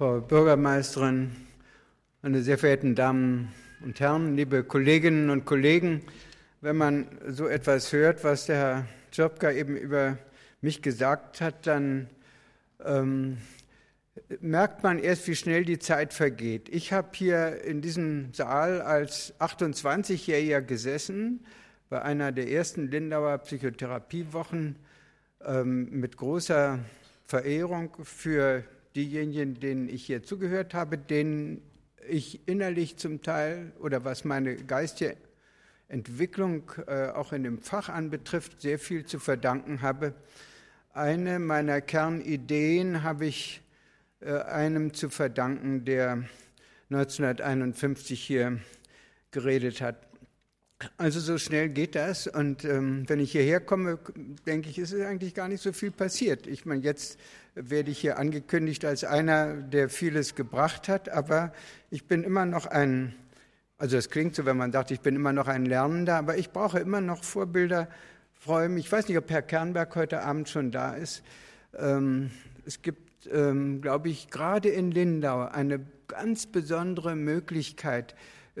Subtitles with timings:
[0.00, 1.30] Frau Bürgermeisterin,
[2.22, 3.52] meine sehr verehrten Damen
[3.84, 6.00] und Herren, liebe Kolleginnen und Kollegen,
[6.62, 10.16] wenn man so etwas hört, was der Herr Czopka eben über
[10.62, 12.08] mich gesagt hat, dann
[12.82, 13.36] ähm,
[14.40, 16.70] merkt man erst, wie schnell die Zeit vergeht.
[16.70, 21.44] Ich habe hier in diesem Saal als 28-Jähriger gesessen,
[21.90, 24.76] bei einer der ersten Lindauer Psychotherapiewochen
[25.44, 26.78] ähm, mit großer
[27.26, 28.64] Verehrung für
[28.96, 31.62] diejenigen, denen ich hier zugehört habe, denen
[32.08, 35.16] ich innerlich zum Teil oder was meine geistige
[35.88, 40.14] Entwicklung äh, auch in dem Fach anbetrifft, sehr viel zu verdanken habe.
[40.92, 43.62] Eine meiner Kernideen habe ich
[44.20, 46.24] äh, einem zu verdanken, der
[46.90, 48.60] 1951 hier
[49.30, 50.09] geredet hat.
[50.96, 52.26] Also so schnell geht das.
[52.26, 53.98] Und ähm, wenn ich hierher komme,
[54.46, 56.46] denke ich, ist eigentlich gar nicht so viel passiert.
[56.46, 57.18] Ich meine, jetzt
[57.54, 61.52] werde ich hier angekündigt als einer, der vieles gebracht hat, aber
[61.90, 63.14] ich bin immer noch ein,
[63.76, 66.50] also es klingt so, wenn man sagt, ich bin immer noch ein Lernender, aber ich
[66.50, 67.88] brauche immer noch Vorbilder.
[68.32, 71.22] Freue mich, ich weiß nicht, ob Herr Kernberg heute Abend schon da ist.
[71.76, 72.30] Ähm,
[72.64, 78.14] es gibt, ähm, glaube ich, gerade in Lindau eine ganz besondere Möglichkeit,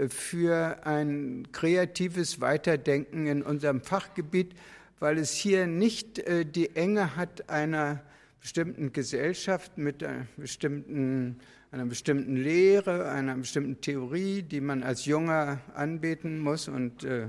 [0.08, 4.54] für ein kreatives Weiterdenken in unserem Fachgebiet,
[4.98, 8.02] weil es hier nicht äh, die Enge hat einer
[8.40, 15.60] bestimmten Gesellschaft mit einer bestimmten, einer bestimmten Lehre, einer bestimmten Theorie, die man als Junger
[15.74, 17.28] anbeten muss und äh,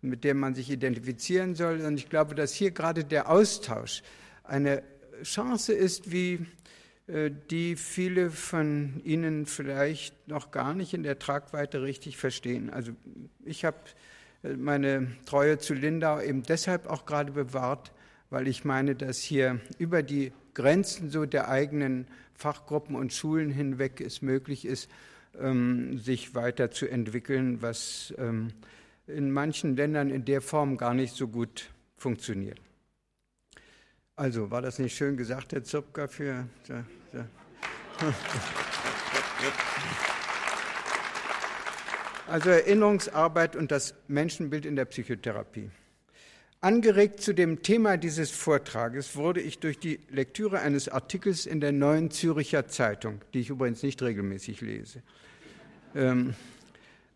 [0.00, 1.80] mit der man sich identifizieren soll.
[1.80, 4.02] Und ich glaube, dass hier gerade der Austausch
[4.44, 4.82] eine
[5.22, 6.38] Chance ist, wie äh,
[7.08, 12.68] die viele von Ihnen vielleicht noch gar nicht in der Tragweite richtig verstehen.
[12.70, 12.92] Also
[13.44, 13.76] ich habe
[14.42, 17.92] äh, meine Treue zu Lindau eben deshalb auch gerade bewahrt,
[18.30, 24.00] weil ich meine, dass hier über die Grenzen so der eigenen Fachgruppen und Schulen hinweg
[24.00, 24.90] es möglich ist,
[25.38, 28.48] ähm, sich weiterzuentwickeln, was ähm,
[29.06, 32.60] in manchen Ländern in der Form gar nicht so gut funktioniert.
[34.16, 36.46] Also, war das nicht schön gesagt, Herr Zupka, für.
[37.16, 38.12] Ja.
[42.28, 45.70] Also Erinnerungsarbeit und das Menschenbild in der Psychotherapie.
[46.60, 51.70] Angeregt zu dem Thema dieses Vortrages wurde ich durch die Lektüre eines Artikels in der
[51.70, 55.02] Neuen Züricher Zeitung, die ich übrigens nicht regelmäßig lese.
[55.94, 56.34] Ähm,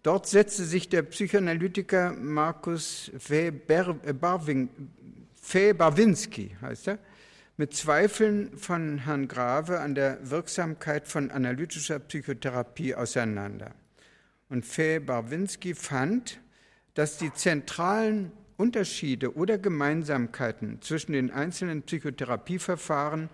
[0.04, 3.50] dort setzte sich der Psychoanalytiker Markus Fee
[5.72, 6.98] Barwinski heißt er,
[7.60, 13.74] mit Zweifeln von Herrn Grave an der Wirksamkeit von analytischer Psychotherapie auseinander.
[14.48, 16.40] Und Fee Barwinski fand,
[16.94, 23.28] dass die zentralen Unterschiede oder Gemeinsamkeiten zwischen den einzelnen Psychotherapieverfahren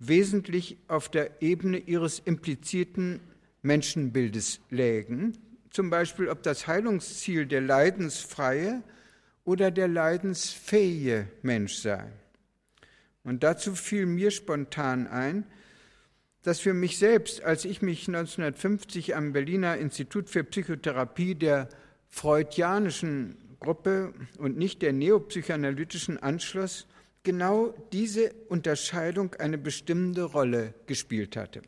[0.00, 3.20] wesentlich auf der Ebene ihres implizierten
[3.62, 5.38] Menschenbildes lägen,
[5.70, 8.82] zum Beispiel ob das Heilungsziel der leidensfreie
[9.44, 12.10] oder der leidensfähige Mensch sei.
[13.24, 15.46] Und dazu fiel mir spontan ein,
[16.42, 21.70] dass für mich selbst, als ich mich 1950 am Berliner Institut für Psychotherapie der
[22.08, 26.86] freudianischen Gruppe und nicht der neopsychoanalytischen anschloss,
[27.22, 31.62] genau diese Unterscheidung eine bestimmende Rolle gespielt hatte.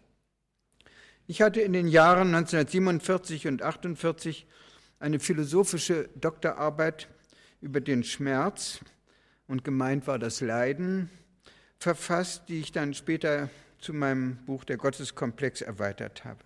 [1.27, 4.47] Ich hatte in den Jahren 1947 und 1948
[5.01, 7.09] eine philosophische Doktorarbeit
[7.63, 8.81] über den Schmerz
[9.49, 11.11] und gemeint war das Leiden
[11.79, 16.41] verfasst, die ich dann später zu meinem Buch Der Gotteskomplex erweitert habe.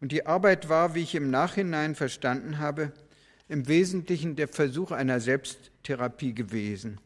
[0.00, 2.92] Und die Arbeit war, wie ich im Nachhinein verstanden habe,
[3.48, 6.98] im Wesentlichen der Versuch einer Selbsttherapie gewesen.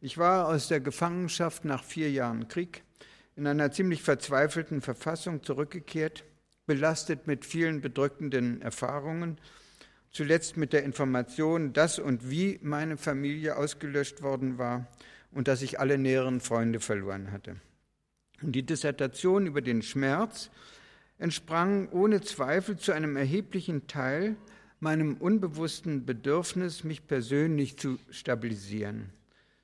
[0.00, 2.82] Ich war aus der Gefangenschaft nach vier Jahren Krieg
[3.36, 6.24] in einer ziemlich verzweifelten Verfassung zurückgekehrt,
[6.66, 9.38] belastet mit vielen bedrückenden Erfahrungen
[10.12, 14.86] zuletzt mit der Information, dass und wie meine Familie ausgelöscht worden war
[15.32, 17.56] und dass ich alle näheren Freunde verloren hatte.
[18.42, 20.50] Und die Dissertation über den Schmerz
[21.18, 24.36] entsprang ohne Zweifel zu einem erheblichen Teil
[24.80, 29.10] meinem unbewussten Bedürfnis, mich persönlich zu stabilisieren.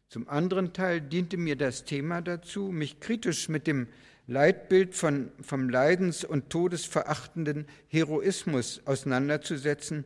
[0.08, 3.88] Zum anderen Teil diente mir das Thema dazu, mich kritisch mit dem
[4.28, 10.04] Leitbild von, vom leidens- und todesverachtenden Heroismus auseinanderzusetzen,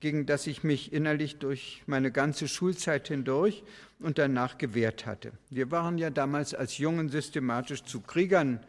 [0.00, 3.64] gegen das ich mich innerlich durch meine ganze Schulzeit hindurch
[3.98, 5.32] und danach gewehrt hatte.
[5.50, 8.60] Wir waren ja damals als Jungen systematisch zu Kriegern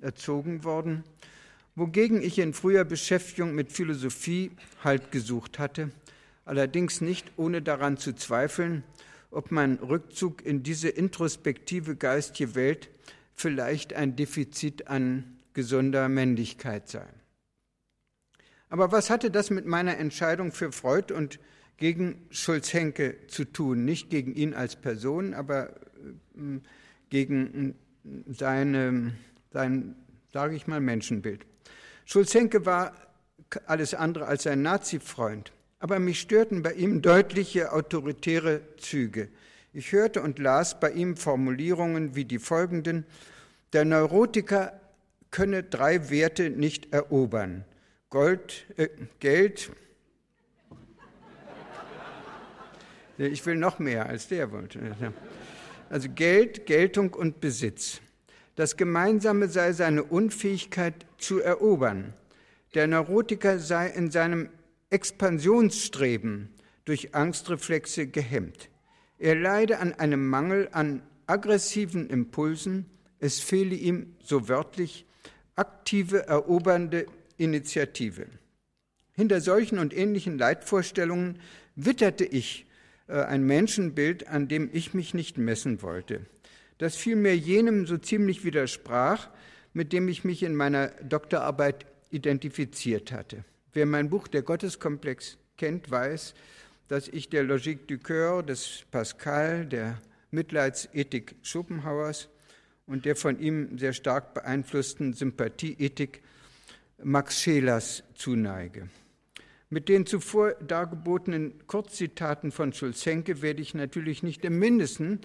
[0.00, 1.04] erzogen worden,
[1.74, 4.50] wogegen ich in früher Beschäftigung mit Philosophie
[4.82, 5.90] Halt gesucht hatte,
[6.44, 8.82] allerdings nicht ohne daran zu zweifeln,
[9.30, 12.88] ob mein Rückzug in diese introspektive geistige Welt
[13.34, 17.06] vielleicht ein Defizit an gesunder Männlichkeit sei.
[18.70, 21.38] Aber was hatte das mit meiner Entscheidung für Freud und
[21.76, 23.84] gegen Schulz-Henke zu tun?
[23.84, 25.70] Nicht gegen ihn als Person, aber
[26.36, 26.60] äh,
[27.10, 27.74] gegen
[28.26, 29.14] seine,
[29.52, 29.94] sein,
[30.32, 31.46] sage ich mal, Menschenbild.
[32.04, 32.94] Schulz-Henke war
[33.66, 39.28] alles andere als ein Nazi-Freund, aber mich störten bei ihm deutliche autoritäre Züge.
[39.72, 43.04] Ich hörte und las bei ihm Formulierungen wie die folgenden
[43.72, 44.80] Der Neurotiker
[45.30, 47.64] könne drei Werte nicht erobern.
[48.10, 48.88] Gold, äh,
[49.20, 49.70] Geld,
[53.18, 54.96] ich will noch mehr als der wollte.
[55.90, 58.00] Also Geld, Geltung und Besitz.
[58.56, 62.14] Das Gemeinsame sei seine Unfähigkeit zu erobern.
[62.74, 64.48] Der Neurotiker sei in seinem
[64.90, 66.48] Expansionsstreben
[66.86, 68.70] durch Angstreflexe gehemmt.
[69.18, 72.86] Er leide an einem Mangel an aggressiven Impulsen,
[73.18, 75.04] es fehle ihm, so wörtlich,
[75.56, 77.06] aktive, erobernde
[77.38, 78.26] Initiative.
[79.14, 81.40] Hinter solchen und ähnlichen Leitvorstellungen
[81.74, 82.66] witterte ich
[83.08, 86.26] äh, ein Menschenbild, an dem ich mich nicht messen wollte,
[86.78, 89.28] das vielmehr jenem so ziemlich widersprach,
[89.72, 93.44] mit dem ich mich in meiner Doktorarbeit identifiziert hatte.
[93.72, 96.34] Wer mein Buch Der Gotteskomplex kennt, weiß,
[96.88, 100.00] dass ich der Logique du Coeur des Pascal, der
[100.30, 102.28] Mitleidsethik Schopenhauers
[102.86, 106.22] und der von ihm sehr stark beeinflussten Sympathieethik
[107.02, 108.88] Max Schelers zuneige.
[109.70, 115.20] Mit den zuvor dargebotenen Kurzzitaten von Schulzenke werde ich natürlich nicht im Mindesten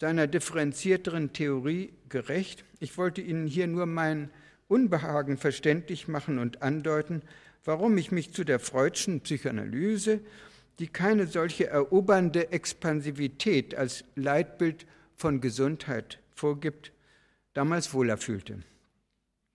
[0.00, 2.64] seiner differenzierteren Theorie gerecht.
[2.80, 4.30] Ich wollte Ihnen hier nur mein
[4.66, 7.22] Unbehagen verständlich machen und andeuten,
[7.64, 10.20] warum ich mich zu der Freudschen Psychoanalyse,
[10.80, 16.90] die keine solche erobernde Expansivität als Leitbild von Gesundheit vorgibt,
[17.52, 18.64] damals wohler fühlte.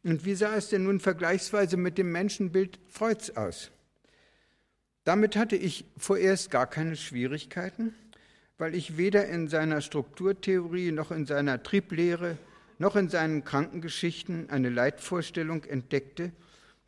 [0.04, 3.72] Und wie sah es denn nun vergleichsweise mit dem Menschenbild Freuds aus?
[5.04, 7.94] Damit hatte ich vorerst gar keine Schwierigkeiten,
[8.58, 12.38] weil ich weder in seiner Strukturtheorie noch in seiner Trieblehre
[12.80, 16.32] noch in seinen Krankengeschichten eine Leitvorstellung entdeckte,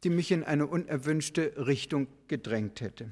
[0.04, 3.12] die mich in eine unerwünschte Richtung gedrängt hätte.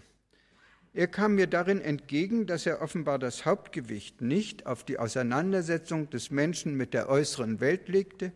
[0.93, 6.31] Er kam mir darin entgegen, dass er offenbar das Hauptgewicht nicht auf die Auseinandersetzung des
[6.31, 8.31] Menschen mit der äußeren Welt legte,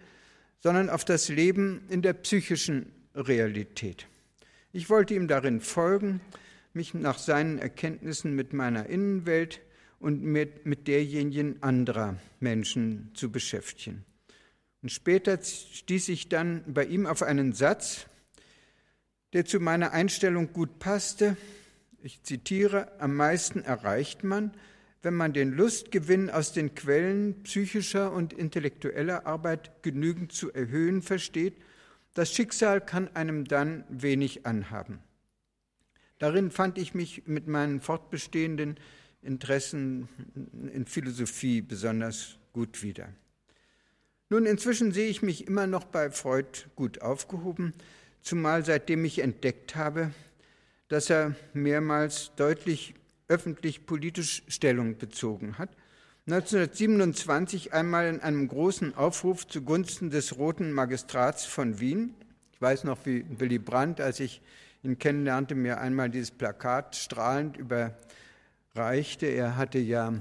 [0.63, 4.07] sondern auf das Leben in der psychischen Realität.
[4.71, 6.21] Ich wollte ihm darin folgen,
[6.73, 9.59] mich nach seinen Erkenntnissen mit meiner Innenwelt
[9.99, 14.05] und mit, mit derjenigen anderer Menschen zu beschäftigen.
[14.81, 18.05] Und später stieß ich dann bei ihm auf einen Satz,
[19.33, 21.35] der zu meiner Einstellung gut passte.
[22.01, 24.53] Ich zitiere, am meisten erreicht man,
[25.03, 31.57] wenn man den Lustgewinn aus den Quellen psychischer und intellektueller Arbeit genügend zu erhöhen versteht,
[32.13, 34.99] das Schicksal kann einem dann wenig anhaben.
[36.19, 38.77] Darin fand ich mich mit meinen fortbestehenden
[39.21, 40.07] Interessen
[40.71, 43.09] in Philosophie besonders gut wieder.
[44.29, 47.73] Nun, inzwischen sehe ich mich immer noch bei Freud gut aufgehoben,
[48.21, 50.11] zumal seitdem ich entdeckt habe,
[50.87, 52.95] dass er mehrmals deutlich
[53.27, 55.69] öffentlich politisch Stellung bezogen hat.
[56.25, 62.13] 1927 einmal in einem großen Aufruf zugunsten des Roten Magistrats von Wien.
[62.53, 64.41] Ich weiß noch, wie Willy Brandt, als ich
[64.83, 69.25] ihn kennenlernte, mir einmal dieses Plakat strahlend überreichte.
[69.25, 70.13] Er hatte ja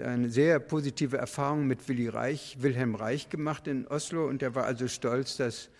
[0.00, 4.64] eine sehr positive Erfahrung mit Willy Reich, Wilhelm Reich gemacht in Oslo und er war
[4.64, 5.70] also stolz, dass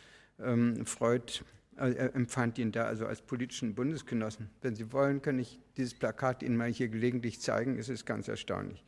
[0.41, 1.45] ähm, Freud
[1.77, 4.51] er empfand ihn da also als politischen Bundesgenossen.
[4.61, 7.79] Wenn Sie wollen, kann ich dieses Plakat Ihnen mal hier gelegentlich zeigen.
[7.79, 8.85] Es ist ganz erstaunlich.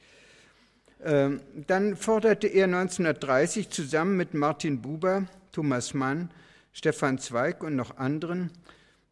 [1.03, 6.31] Ähm, dann forderte er 1930 zusammen mit Martin Buber, Thomas Mann,
[6.73, 8.51] Stefan Zweig und noch anderen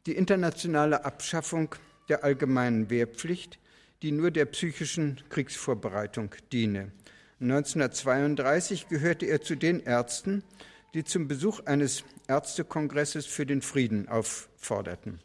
[0.06, 1.74] die internationale Abschaffung
[2.08, 3.58] der allgemeinen Wehrpflicht,
[4.02, 6.90] die nur der psychischen Kriegsvorbereitung diene.
[7.40, 10.42] 1932 gehörte er zu den Ärzten,
[10.94, 15.20] die zum Besuch eines Ärztekongresses für den Frieden aufforderten.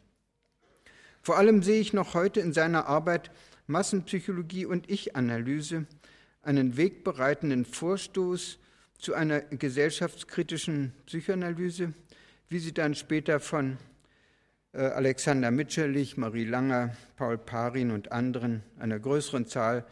[1.22, 3.30] Vor allem sehe ich noch heute in seiner Arbeit
[3.66, 5.86] Massenpsychologie und Ich-Analyse
[6.42, 8.58] einen wegbereitenden Vorstoß
[8.98, 11.92] zu einer gesellschaftskritischen Psychoanalyse,
[12.48, 13.76] wie sie dann später von
[14.72, 19.84] äh, Alexander Mitscherlich, Marie Langer, Paul Parin und anderen, einer größeren Zahl,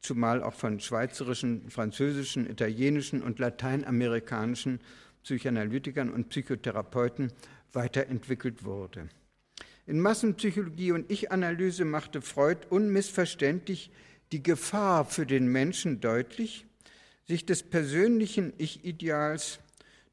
[0.00, 4.80] zumal auch von schweizerischen, französischen, italienischen und lateinamerikanischen
[5.22, 7.32] Psychoanalytikern und Psychotherapeuten
[7.72, 9.08] weiterentwickelt wurde.
[9.86, 13.90] In Massenpsychologie und Ich-Analyse machte Freud unmissverständlich
[14.30, 16.66] die Gefahr für den Menschen deutlich,
[17.26, 19.58] sich des persönlichen Ich-Ideals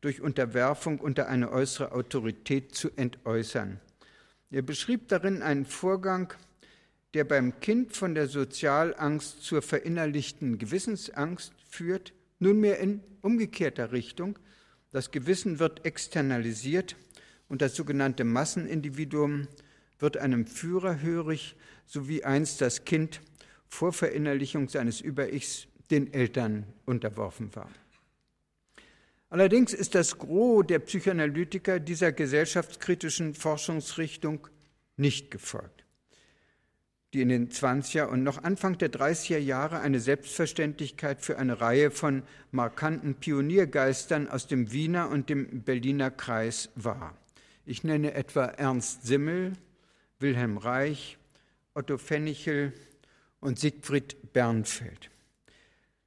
[0.01, 3.79] durch Unterwerfung unter eine äußere Autorität zu entäußern.
[4.51, 6.33] Er beschrieb darin einen Vorgang,
[7.13, 14.39] der beim Kind von der Sozialangst zur verinnerlichten Gewissensangst führt, nunmehr in umgekehrter Richtung.
[14.91, 16.95] Das Gewissen wird externalisiert
[17.47, 19.47] und das sogenannte Massenindividuum
[19.99, 21.55] wird einem Führer hörig,
[21.85, 23.21] so wie einst das Kind
[23.67, 27.69] vor Verinnerlichung seines Über-Ichs den Eltern unterworfen war.
[29.29, 34.47] Allerdings ist das Gros der Psychoanalytiker dieser gesellschaftskritischen Forschungsrichtung
[34.97, 35.78] nicht gefolgt,
[37.13, 41.89] die in den 20er und noch Anfang der 30er Jahre eine Selbstverständlichkeit für eine Reihe
[41.89, 47.17] von markanten Pioniergeistern aus dem Wiener und dem Berliner Kreis war.
[47.65, 49.53] Ich nenne etwa Ernst Simmel,
[50.19, 51.17] Wilhelm Reich,
[51.73, 52.73] Otto Pfennichel
[53.39, 55.09] und Siegfried Bernfeld.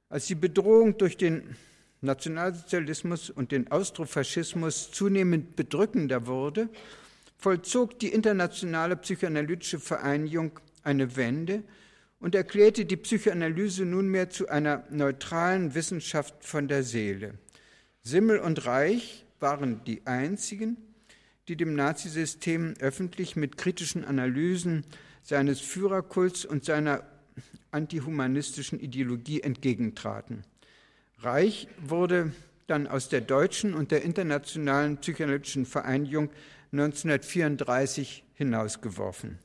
[0.07, 1.55] Als die Bedrohung durch den
[2.01, 6.69] Nationalsozialismus und den Austrofaschismus zunehmend bedrückender wurde,
[7.37, 11.63] vollzog die Internationale Psychoanalytische Vereinigung eine Wende
[12.19, 17.33] und erklärte die Psychoanalyse nunmehr zu einer neutralen Wissenschaft von der Seele.
[18.01, 20.77] Simmel und Reich waren die einzigen,
[21.47, 24.85] die dem Nazisystem öffentlich mit kritischen Analysen
[25.21, 27.03] seines Führerkults und seiner
[27.71, 30.43] antihumanistischen Ideologie entgegentraten.
[31.19, 32.31] Reich wurde
[32.67, 36.29] dann aus der deutschen und der internationalen psychoanalytischen Vereinigung
[36.71, 39.39] 1934 hinausgeworfen.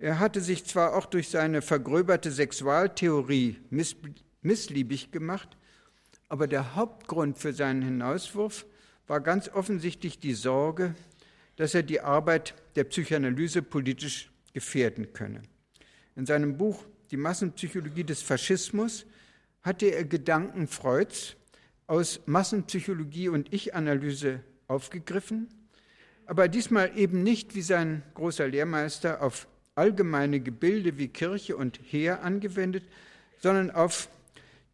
[0.00, 3.96] Er hatte sich zwar auch durch seine vergröberte Sexualtheorie miss
[4.42, 5.56] missliebig gemacht,
[6.28, 8.64] aber der Hauptgrund für seinen Hinauswurf
[9.08, 10.94] war ganz offensichtlich die Sorge,
[11.56, 15.42] dass er die Arbeit der Psychoanalyse politisch gefährden könne.
[16.14, 19.06] In seinem Buch Die Massenpsychologie des Faschismus
[19.62, 21.36] hatte er Gedanken Freuds
[21.88, 25.48] aus Massenpsychologie und Ich-Analyse aufgegriffen,
[26.26, 32.22] aber diesmal eben nicht wie sein großer Lehrmeister auf allgemeine Gebilde wie Kirche und Heer
[32.22, 32.84] angewendet,
[33.38, 34.08] sondern auf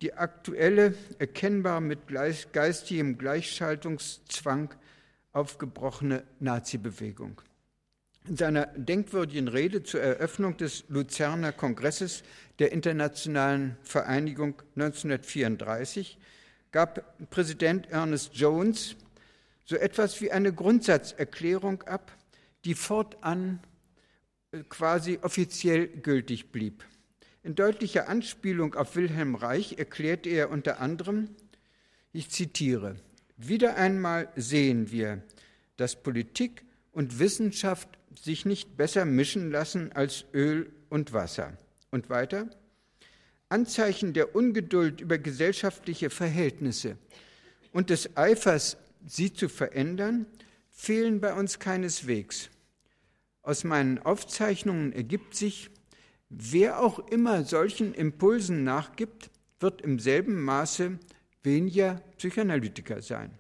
[0.01, 2.01] die aktuelle, erkennbar mit
[2.53, 4.75] geistigem Gleichschaltungszwang
[5.33, 7.41] aufgebrochene Nazi-Bewegung.
[8.27, 12.23] In seiner denkwürdigen Rede zur Eröffnung des Luzerner Kongresses
[12.59, 16.17] der Internationalen Vereinigung 1934
[16.73, 18.97] gab Präsident Ernest Jones
[19.67, 22.13] so etwas wie eine Grundsatzerklärung ab,
[22.65, 23.61] die fortan
[24.69, 26.85] quasi offiziell gültig blieb.
[27.43, 31.29] In deutlicher Anspielung auf Wilhelm Reich erklärte er unter anderem,
[32.13, 32.97] ich zitiere,
[33.37, 35.23] wieder einmal sehen wir,
[35.77, 41.59] dass Politik und Wissenschaft sich nicht besser mischen lassen als Öl und Wasser.
[41.91, 42.49] Und weiter,
[43.49, 46.97] Anzeichen der Ungeduld über gesellschaftliche Verhältnisse
[47.73, 50.27] und des Eifers, sie zu verändern,
[50.71, 52.51] fehlen bei uns keineswegs.
[53.45, 55.71] Aus meinen Aufzeichnungen ergibt sich,
[56.31, 60.99] wer auch immer solchen Impulsen nachgibt, wird im selben Maße
[61.43, 63.39] weniger Psychoanalytiker sein.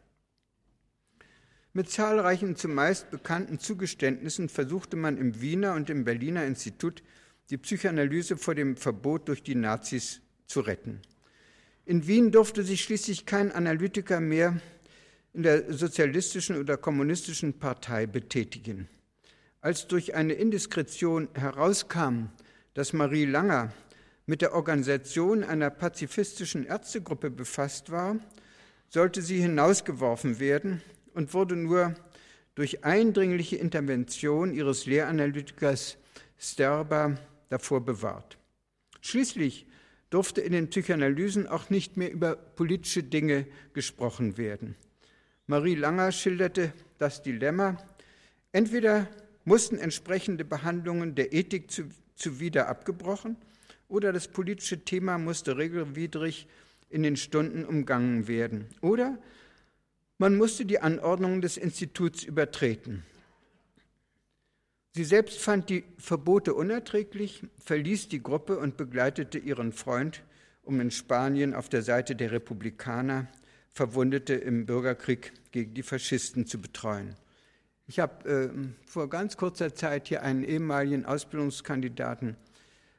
[1.72, 7.02] Mit zahlreichen zumeist bekannten Zugeständnissen versuchte man im Wiener und im Berliner Institut
[7.48, 11.00] die Psychoanalyse vor dem Verbot durch die Nazis zu retten.
[11.86, 14.60] In Wien durfte sich schließlich kein Analytiker mehr
[15.32, 18.88] in der sozialistischen oder kommunistischen Partei betätigen.
[19.64, 22.26] Als durch eine Indiskretion herauskam,
[22.74, 23.72] dass Marie Langer
[24.26, 28.16] mit der Organisation einer pazifistischen Ärztegruppe befasst war,
[28.90, 30.82] sollte sie hinausgeworfen werden
[31.14, 31.94] und wurde nur
[32.54, 35.96] durch eindringliche Intervention ihres Lehranalytikers
[36.38, 37.16] Sterber
[37.48, 38.36] davor bewahrt.
[39.00, 39.66] Schließlich
[40.10, 44.76] durfte in den Psychoanalysen auch nicht mehr über politische Dinge gesprochen werden.
[45.46, 47.78] Marie Langer schilderte das Dilemma,
[48.52, 49.08] entweder
[49.44, 51.84] mussten entsprechende Behandlungen der Ethik zu,
[52.14, 53.36] zuwider abgebrochen
[53.88, 56.48] oder das politische Thema musste regelwidrig
[56.90, 58.66] in den Stunden umgangen werden.
[58.80, 59.18] Oder
[60.18, 63.04] man musste die Anordnungen des Instituts übertreten.
[64.92, 70.22] Sie selbst fand die Verbote unerträglich, verließ die Gruppe und begleitete ihren Freund,
[70.62, 73.26] um in Spanien auf der Seite der Republikaner
[73.72, 77.16] Verwundete im Bürgerkrieg gegen die Faschisten zu betreuen.
[77.86, 78.48] Ich habe äh,
[78.86, 82.30] vor ganz kurzer Zeit hier einen ehemaligen Ausbildungskandidaten,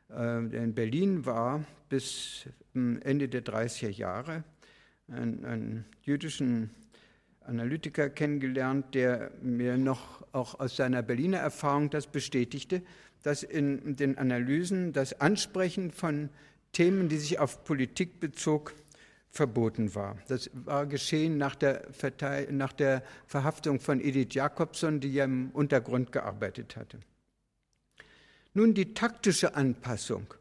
[0.09, 4.43] äh, der in Berlin war, bis äh, Ende der 30er Jahre,
[5.07, 6.69] einen, einen jüdischen
[7.41, 12.83] Analytiker kennengelernt, der mir noch auch aus seiner Berliner Erfahrung das bestätigte,
[13.23, 16.29] dass in den Analysen das Ansprechen von
[16.73, 18.75] Themen, die sich auf Politik bezog,
[19.35, 20.17] verboten war.
[20.29, 21.87] Das war geschehen nach der,
[22.51, 26.99] nach der Verhaftung von Edith Jacobson, die ja im Untergrund gearbeitet hatte.
[28.53, 30.33] Nun, die taktische Anpassung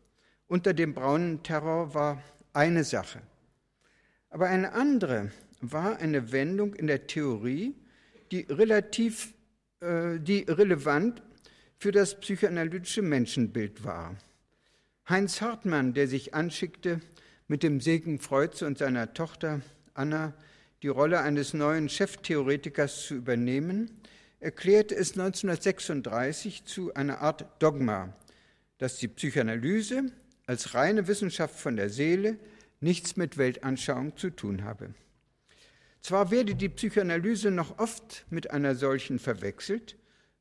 [0.47, 2.23] unter dem braunen Terror war
[2.53, 3.21] eine Sache.
[4.31, 7.75] Aber eine andere war eine Wendung in der Theorie,
[8.31, 9.35] die relativ,
[9.81, 11.21] äh, die relevant
[11.79, 14.15] für das psychoanalytische Menschenbild war.
[15.09, 17.01] Heinz Hartmann, der sich anschickte,
[17.47, 19.61] mit dem Segen Freuds und seiner Tochter
[19.93, 20.35] Anna
[20.83, 23.91] die Rolle eines neuen Cheftheoretikers zu übernehmen,
[24.41, 28.15] erklärte es 1936 zu einer Art Dogma,
[28.79, 30.13] dass die Psychoanalyse
[30.47, 32.39] als reine Wissenschaft von der Seele
[32.81, 34.95] nichts mit Weltanschauung zu tun habe.
[36.03, 39.97] Zwar werde die Psychoanalyse noch oft mit einer solchen verwechselt,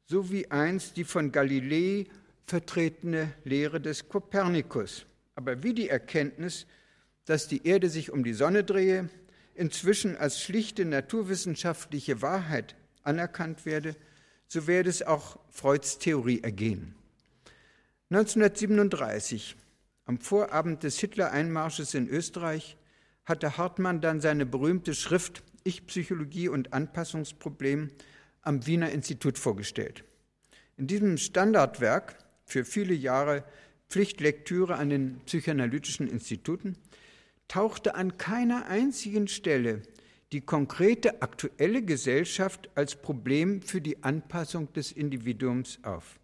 [0.05, 2.05] so wie einst die von Galilei
[2.45, 5.05] vertretene Lehre des Kopernikus,
[5.35, 6.65] aber wie die Erkenntnis,
[7.25, 9.09] dass die Erde sich um die Sonne drehe,
[9.55, 13.95] inzwischen als schlichte naturwissenschaftliche Wahrheit anerkannt werde,
[14.47, 16.95] so werde es auch Freuds Theorie ergehen.
[18.09, 19.55] 1937,
[20.05, 22.77] am Vorabend des Hitler-Einmarsches in Österreich,
[23.25, 27.89] hatte Hartmann dann seine berühmte Schrift Ich Psychologie und Anpassungsproblem
[28.41, 30.03] am Wiener Institut vorgestellt.
[30.77, 33.43] In diesem Standardwerk, für viele Jahre
[33.89, 36.77] Pflichtlektüre an den psychoanalytischen Instituten,
[37.47, 39.81] tauchte an keiner einzigen Stelle
[40.33, 46.19] die konkrete aktuelle Gesellschaft als Problem für die Anpassung des Individuums auf.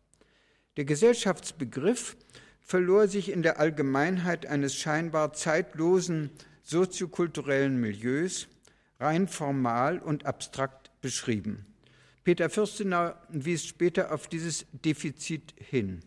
[0.77, 2.17] Der Gesellschaftsbegriff
[2.59, 6.31] verlor sich in der Allgemeinheit eines scheinbar zeitlosen
[6.63, 8.47] soziokulturellen Milieus,
[8.99, 11.65] rein formal und abstrakt beschrieben.
[12.23, 16.01] Peter Fürstenau wies später auf dieses Defizit hin.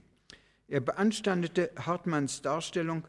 [0.69, 3.05] Er beanstandete Hartmanns Darstellung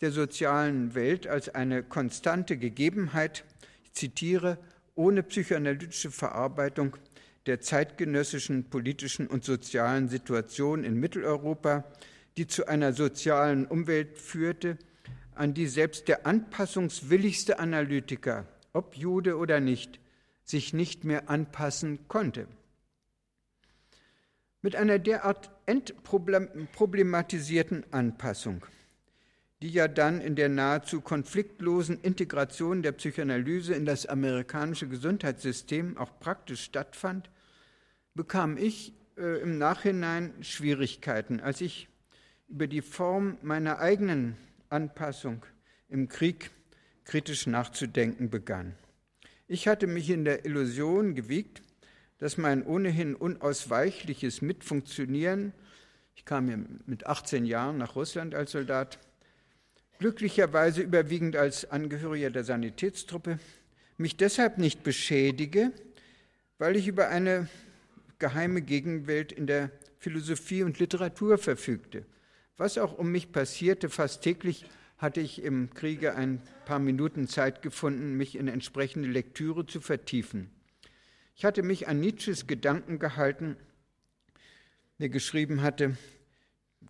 [0.00, 3.44] der sozialen Welt als eine konstante Gegebenheit,
[3.84, 4.58] ich zitiere,
[4.94, 6.96] ohne psychoanalytische Verarbeitung
[7.46, 11.84] der zeitgenössischen politischen und sozialen Situation in Mitteleuropa,
[12.36, 14.76] die zu einer sozialen Umwelt führte,
[15.34, 20.00] an die selbst der anpassungswilligste Analytiker, ob Jude oder nicht,
[20.44, 22.46] sich nicht mehr anpassen konnte.
[24.62, 28.64] Mit einer derart entproblematisierten Anpassung
[29.62, 36.18] die ja dann in der nahezu konfliktlosen Integration der Psychoanalyse in das amerikanische Gesundheitssystem auch
[36.20, 37.30] praktisch stattfand,
[38.14, 41.88] bekam ich äh, im Nachhinein Schwierigkeiten, als ich
[42.48, 44.36] über die Form meiner eigenen
[44.68, 45.44] Anpassung
[45.88, 46.50] im Krieg
[47.04, 48.74] kritisch nachzudenken begann.
[49.48, 51.62] Ich hatte mich in der Illusion gewiegt,
[52.18, 55.52] dass mein ohnehin unausweichliches Mitfunktionieren,
[56.14, 58.98] ich kam ja mit 18 Jahren nach Russland als Soldat,
[59.98, 63.38] glücklicherweise überwiegend als Angehöriger der Sanitätstruppe,
[63.96, 65.72] mich deshalb nicht beschädige,
[66.58, 67.48] weil ich über eine
[68.18, 72.04] geheime Gegenwelt in der Philosophie und Literatur verfügte.
[72.56, 74.66] Was auch um mich passierte, fast täglich
[74.98, 80.50] hatte ich im Kriege ein paar Minuten Zeit gefunden, mich in entsprechende Lektüre zu vertiefen.
[81.34, 83.56] Ich hatte mich an Nietzsches Gedanken gehalten,
[84.98, 85.98] der geschrieben hatte,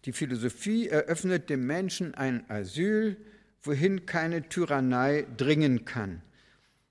[0.04, 3.16] die Philosophie eröffnet dem Menschen ein Asyl,
[3.62, 6.22] wohin keine Tyrannei dringen kann.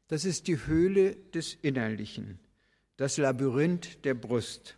[0.08, 2.40] Das ist die Höhle des Innerlichen,
[2.98, 4.78] das Labyrinth der Brust.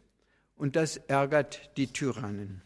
[0.56, 2.62] Und das ärgert die Tyrannen.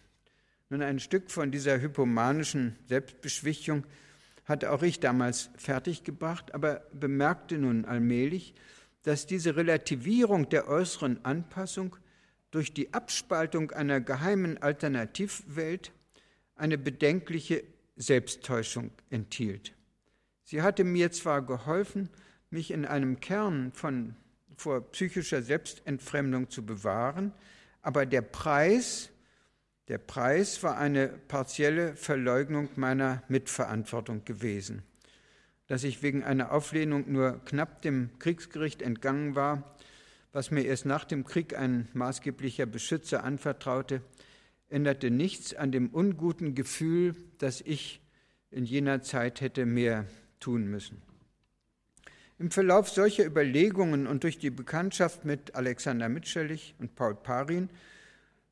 [0.70, 3.86] Nun, ein Stück von dieser hypomanischen Selbstbeschwichtung
[4.46, 8.54] hatte auch ich damals fertiggebracht, aber bemerkte nun allmählich,
[9.04, 11.96] dass diese Relativierung der äußeren Anpassung
[12.52, 15.92] durch die Abspaltung einer geheimen Alternativwelt
[16.56, 17.64] eine bedenkliche
[17.96, 19.74] Selbsttäuschung enthielt.
[20.44, 22.10] Sie hatte mir zwar geholfen,
[22.50, 24.16] mich in einem Kern von
[24.58, 27.34] vor psychischer Selbstentfremdung zu bewahren,
[27.82, 29.10] aber der Preis,
[29.88, 34.84] der Preis war eine partielle Verleugnung meiner Mitverantwortung gewesen.
[35.68, 39.76] Dass ich wegen einer Auflehnung nur knapp dem Kriegsgericht entgangen war,
[40.34, 44.02] was mir erst nach dem Krieg ein maßgeblicher Beschützer anvertraute,
[44.70, 48.02] änderte nichts an dem unguten Gefühl, dass ich
[48.50, 50.06] in jener Zeit hätte mehr
[50.40, 51.02] tun müssen.
[52.40, 57.70] Im Verlauf solcher Überlegungen und durch die Bekanntschaft mit Alexander Mitscherlich und Paul Parin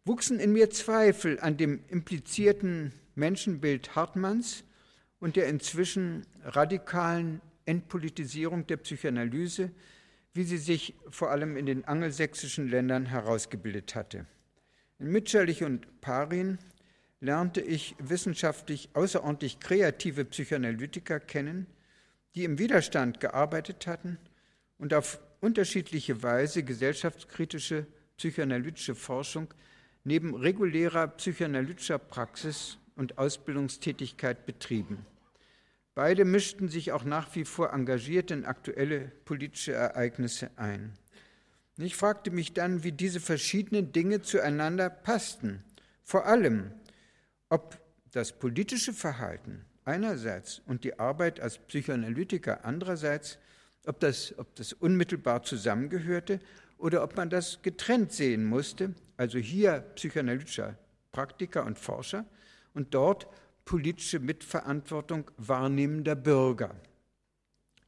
[0.06, 4.64] wuchsen in mir Zweifel an dem implizierten Menschenbild Hartmanns
[5.20, 9.72] und der inzwischen radikalen Entpolitisierung der Psychoanalyse,
[10.34, 14.26] wie sie sich vor allem in den angelsächsischen Ländern herausgebildet hatte.
[15.00, 16.60] In Mitscherlich und Parin
[17.20, 21.68] lernte ich wissenschaftlich außerordentlich kreative Psychoanalytiker kennen,
[22.36, 24.18] die im Widerstand gearbeitet hatten
[24.78, 27.88] und auf unterschiedliche Weise gesellschaftskritische
[28.18, 29.54] psychoanalytische Forschung
[30.04, 35.06] neben regulärer psychoanalytischer Praxis und Ausbildungstätigkeit betrieben.
[36.00, 40.94] Beide mischten sich auch nach wie vor engagiert in aktuelle politische Ereignisse ein.
[41.76, 45.62] Ich fragte mich dann, wie diese verschiedenen Dinge zueinander passten.
[46.06, 46.72] Vor allem,
[47.50, 47.78] ob
[48.12, 53.38] das politische Verhalten einerseits und die Arbeit als Psychoanalytiker andererseits,
[53.86, 56.40] ob das, ob das unmittelbar zusammengehörte
[56.78, 60.78] oder ob man das getrennt sehen musste, also hier psychoanalytischer
[61.12, 62.24] Praktiker und Forscher
[62.74, 63.28] und dort
[63.70, 66.74] politische Mitverantwortung wahrnehmender Bürger.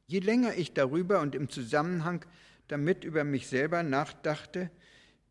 [0.06, 2.24] Je länger ich darüber und im Zusammenhang
[2.68, 4.70] damit über mich selber nachdachte,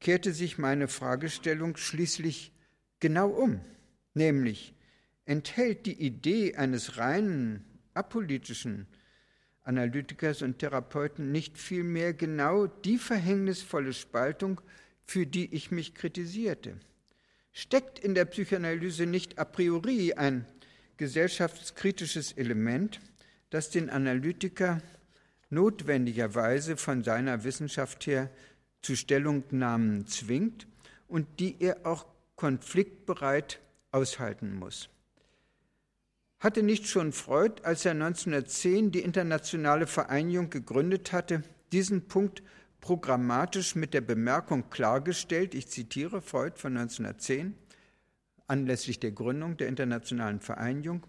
[0.02, 2.52] kehrte sich meine Fragestellung schließlich
[3.00, 3.62] genau um,
[4.14, 4.76] nämlich
[5.24, 8.88] enthält die Idee eines reinen apolitischen
[9.64, 14.60] Analytikers und Therapeuten nicht vielmehr genau die verhängnisvolle Spaltung,
[15.06, 16.78] für die ich mich kritisierte.
[17.54, 20.46] Steckt in der Psychoanalyse nicht a priori ein
[20.98, 23.00] gesellschaftskritisches Element,
[23.50, 24.82] das den Analytiker
[25.50, 28.30] notwendigerweise von seiner Wissenschaft her
[28.82, 30.68] zu Stellungnahmen zwingt
[31.08, 33.60] und die er auch konfliktbereit
[33.92, 34.90] aushalten muss.
[36.40, 42.42] Hatte nicht schon Freud, als er 1910 die Internationale Vereinigung gegründet hatte, diesen Punkt
[42.82, 47.56] programmatisch mit der Bemerkung klargestellt, ich zitiere Freud von 1910,
[48.48, 51.06] anlässlich der Gründung der Internationalen Vereinigung,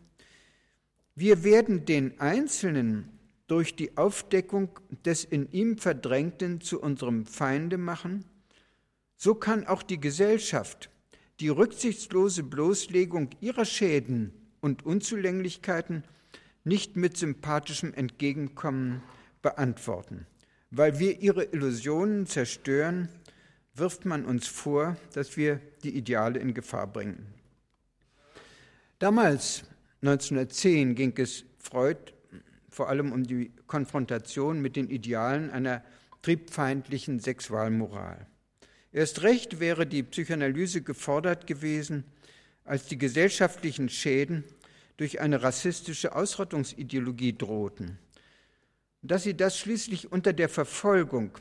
[1.15, 8.25] wir werden den Einzelnen durch die Aufdeckung des in ihm Verdrängten zu unserem Feinde machen,
[9.17, 10.89] so kann auch die Gesellschaft
[11.41, 16.05] die rücksichtslose Bloßlegung ihrer Schäden und Unzulänglichkeiten
[16.63, 19.03] nicht mit sympathischem Entgegenkommen
[19.43, 20.27] beantworten.
[20.75, 23.11] Weil wir ihre Illusionen zerstören,
[23.75, 27.27] wirft man uns vor, dass wir die Ideale in Gefahr bringen.
[28.99, 29.65] Damals,
[30.01, 31.99] 1910, ging es Freud
[32.71, 35.85] vor allem um die Konfrontation mit den Idealen einer
[36.23, 38.27] triebfeindlichen Sexualmoral.
[38.93, 42.05] Erst recht wäre die Psychoanalyse gefordert gewesen,
[42.65, 44.43] als die gesellschaftlichen Schäden
[44.97, 47.99] durch eine rassistische Ausrottungsideologie drohten.
[49.03, 51.33] Dass sie das schließlich unter der Verfolgung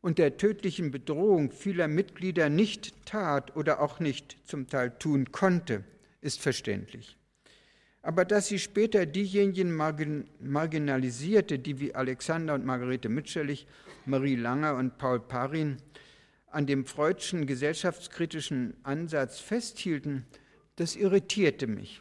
[0.00, 5.84] und der tödlichen Bedrohung vieler Mitglieder nicht tat oder auch nicht zum Teil tun konnte,
[6.20, 7.16] ist verständlich.
[8.02, 13.66] Aber dass sie später diejenigen marginalisierte, die wie Alexander und Margarete Mitscherlich,
[14.06, 15.76] Marie Langer und Paul Parin
[16.46, 20.26] an dem freudschen gesellschaftskritischen Ansatz festhielten,
[20.76, 22.00] das irritierte mich.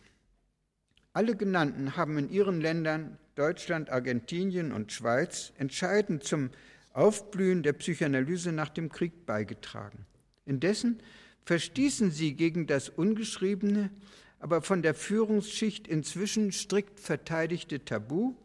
[1.18, 6.52] Alle genannten haben in ihren Ländern Deutschland, Argentinien und Schweiz entscheidend zum
[6.94, 10.06] Aufblühen der Psychoanalyse nach dem Krieg beigetragen.
[10.46, 11.02] Indessen
[11.44, 13.90] verstießen sie gegen das ungeschriebene,
[14.38, 18.36] aber von der Führungsschicht inzwischen strikt verteidigte Tabu,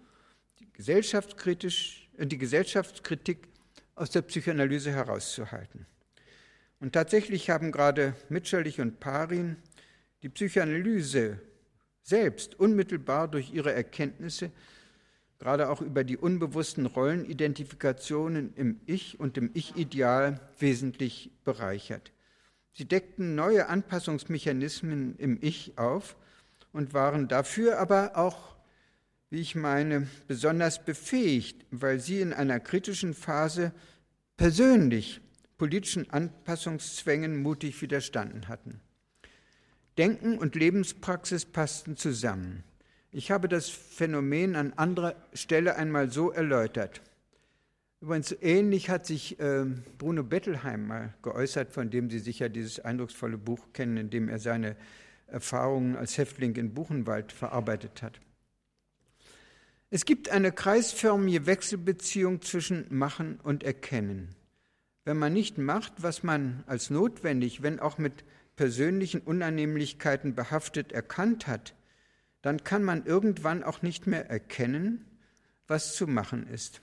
[0.58, 3.48] die, gesellschaftskritisch, äh, die Gesellschaftskritik
[3.96, 5.84] aus der Psychoanalyse herauszuhalten.
[6.80, 9.56] Und tatsächlich haben gerade Mitscherlich und Parin
[10.22, 11.38] die Psychoanalyse
[12.02, 14.50] selbst unmittelbar durch ihre Erkenntnisse,
[15.38, 22.12] gerade auch über die unbewussten Rollenidentifikationen im Ich und im Ich-Ideal wesentlich bereichert.
[22.72, 26.16] Sie deckten neue Anpassungsmechanismen im Ich auf
[26.72, 28.56] und waren dafür aber auch,
[29.30, 33.72] wie ich meine, besonders befähigt, weil sie in einer kritischen Phase
[34.36, 35.20] persönlich
[35.58, 38.80] politischen Anpassungszwängen mutig widerstanden hatten.
[39.98, 42.64] Denken und Lebenspraxis passten zusammen.
[43.10, 47.02] Ich habe das Phänomen an anderer Stelle einmal so erläutert.
[48.00, 49.64] Übrigens ähnlich hat sich äh,
[49.98, 54.38] Bruno Bettelheim mal geäußert, von dem Sie sicher dieses eindrucksvolle Buch kennen, in dem er
[54.38, 54.76] seine
[55.28, 58.18] Erfahrungen als Häftling in Buchenwald verarbeitet hat.
[59.90, 64.34] Es gibt eine kreisförmige Wechselbeziehung zwischen Machen und Erkennen.
[65.04, 68.24] Wenn man nicht macht, was man als notwendig, wenn auch mit
[68.56, 71.74] persönlichen Unannehmlichkeiten behaftet erkannt hat,
[72.42, 75.04] dann kann man irgendwann auch nicht mehr erkennen,
[75.66, 76.82] was zu machen ist.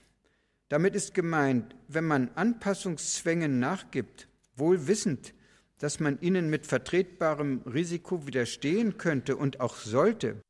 [0.69, 5.33] Damit ist gemeint, wenn man Anpassungszwängen nachgibt, wohl wissend,
[5.79, 10.41] dass man ihnen mit vertretbarem Risiko widerstehen könnte und auch sollte,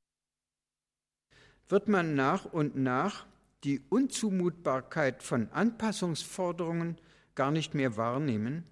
[1.70, 3.28] wird man nach und nach
[3.64, 6.98] die Unzumutbarkeit von Anpassungsforderungen
[7.36, 8.64] gar nicht mehr wahrnehmen.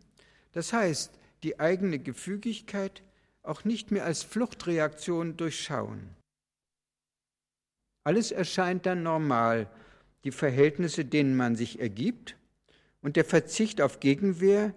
[0.53, 3.04] Das heißt, die eigene Gefügigkeit
[3.43, 6.10] auch nicht mehr als Fluchtreaktion durchschauen.
[8.04, 9.69] Alles erscheint dann normal,
[10.23, 12.36] die Verhältnisse, denen man sich ergibt
[13.02, 14.73] und der Verzicht auf Gegenwehr,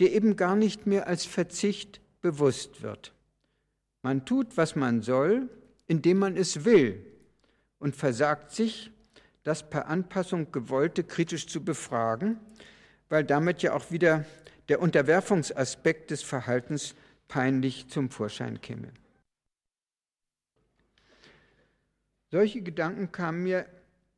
[0.00, 3.14] der eben gar nicht mehr als Verzicht bewusst wird.
[4.02, 5.48] Man tut, was man soll,
[5.86, 7.04] indem man es will
[7.78, 8.90] und versagt sich,
[9.42, 12.38] das per Anpassung gewollte kritisch zu befragen,
[13.08, 14.24] weil damit ja auch wieder
[14.68, 16.94] der Unterwerfungsaspekt des Verhaltens
[17.26, 18.92] peinlich zum Vorschein käme.
[22.30, 23.66] Solche Gedanken kamen mir,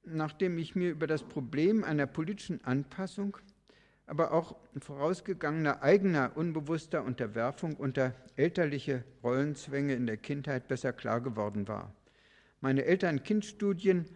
[0.05, 3.37] nachdem ich mir über das Problem einer politischen Anpassung,
[4.07, 11.69] aber auch vorausgegangener eigener unbewusster Unterwerfung unter elterliche Rollenzwänge in der Kindheit besser klar geworden
[11.69, 11.95] war.
[12.61, 14.07] Meine Eltern-Kind-Studien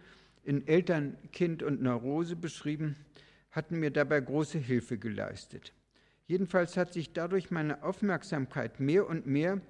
[0.43, 2.97] in Eltern, Kind und Neurose beschrieben,
[3.51, 5.73] hatten mir dabei große Hilfe geleistet.
[6.27, 9.61] Jedenfalls hat sich dadurch meine Aufmerksamkeit mehr und mehr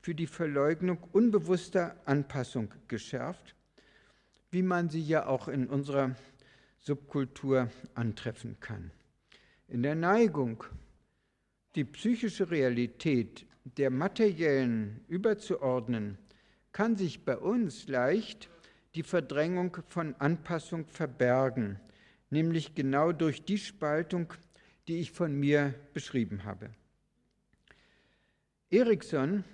[0.00, 3.54] für die Verleugnung unbewusster Anpassung geschärft,
[4.50, 6.14] wie man sie ja auch in unserer
[6.78, 8.90] Subkultur antreffen kann.
[9.68, 10.64] In der Neigung,
[11.76, 13.46] die psychische Realität
[13.78, 16.18] der materiellen überzuordnen,
[16.72, 18.50] kann sich bei uns leicht
[18.94, 21.80] die Verdrängung von Anpassung verbergen,
[22.28, 24.34] nämlich genau durch die Spaltung,
[24.88, 26.70] die ich von mir beschrieben habe.
[28.70, 29.44] Erikson,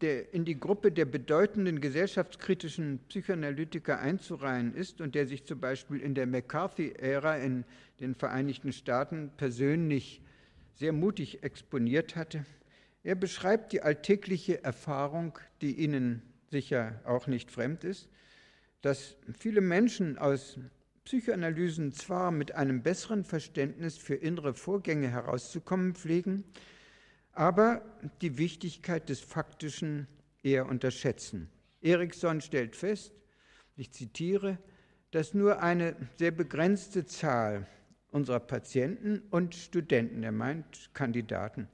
[0.00, 6.00] der in die Gruppe der bedeutenden gesellschaftskritischen Psychoanalytiker einzureihen ist und der sich zum Beispiel
[6.00, 7.64] in der McCarthy-Ära in
[8.00, 10.20] den Vereinigten Staaten persönlich
[10.74, 12.44] sehr mutig exponiert hatte,
[13.04, 18.08] er beschreibt die alltägliche Erfahrung, die Ihnen sicher auch nicht fremd ist,
[18.80, 20.58] dass viele Menschen aus
[21.04, 26.44] Psychoanalysen zwar mit einem besseren Verständnis für innere Vorgänge herauszukommen pflegen,
[27.32, 27.82] aber
[28.22, 30.06] die Wichtigkeit des Faktischen
[30.42, 31.50] eher unterschätzen.
[31.82, 33.12] Erikson stellt fest,
[33.76, 34.58] ich zitiere,
[35.10, 37.66] dass nur eine sehr begrenzte Zahl
[38.10, 41.68] unserer Patienten und Studenten, er meint Kandidaten,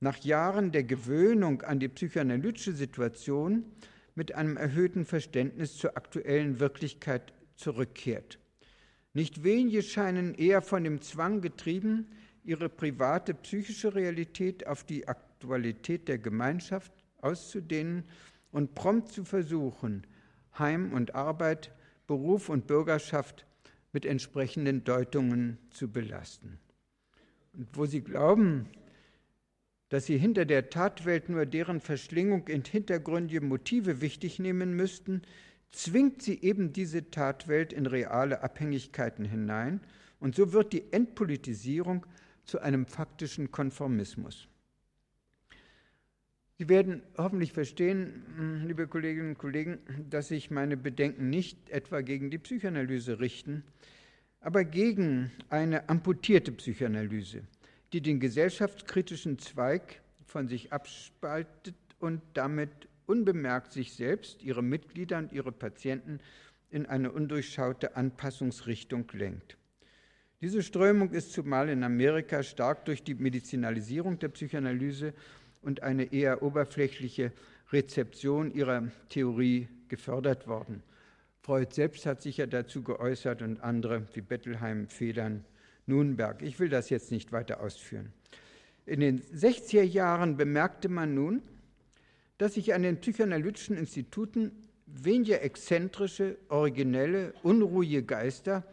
[0.00, 3.64] nach Jahren der Gewöhnung an die psychoanalytische Situation
[4.14, 8.38] mit einem erhöhten Verständnis zur aktuellen Wirklichkeit zurückkehrt.
[9.12, 12.06] Nicht wenige scheinen eher von dem Zwang getrieben,
[12.44, 18.04] ihre private psychische Realität auf die Aktualität der Gemeinschaft auszudehnen
[18.52, 20.06] und prompt zu versuchen,
[20.58, 21.72] Heim und Arbeit,
[22.06, 23.44] Beruf und Bürgerschaft
[23.92, 26.58] mit entsprechenden Deutungen zu belasten.
[27.52, 28.68] Und wo sie glauben,
[29.88, 35.22] dass sie hinter der Tatwelt nur deren Verschlingung in hintergründige Motive wichtig nehmen müssten,
[35.70, 39.80] zwingt sie eben diese Tatwelt in reale Abhängigkeiten hinein
[40.20, 42.06] und so wird die Entpolitisierung
[42.44, 44.48] zu einem faktischen Konformismus.
[46.58, 49.78] Sie werden hoffentlich verstehen, liebe Kolleginnen und Kollegen,
[50.10, 53.62] dass sich meine Bedenken nicht etwa gegen die Psychoanalyse richten,
[54.40, 57.42] aber gegen eine amputierte Psychoanalyse,
[57.92, 65.32] die den gesellschaftskritischen Zweig von sich abspaltet und damit unbemerkt sich selbst, ihre Mitglieder und
[65.32, 66.20] ihre Patienten
[66.70, 69.56] in eine undurchschaute Anpassungsrichtung lenkt.
[70.40, 75.14] Diese Strömung ist zumal in Amerika stark durch die Medizinalisierung der Psychoanalyse
[75.62, 77.32] und eine eher oberflächliche
[77.72, 80.82] Rezeption ihrer Theorie gefördert worden.
[81.40, 85.44] Freud selbst hat sich ja dazu geäußert und andere wie Bettelheim, Federn,
[85.86, 86.42] Nunberg.
[86.42, 88.12] Ich will das jetzt nicht weiter ausführen.
[88.86, 91.42] In den 60er Jahren bemerkte man nun,
[92.38, 94.52] dass sich an den psychoanalytischen Instituten
[94.86, 98.64] weniger exzentrische, originelle, unruhige Geister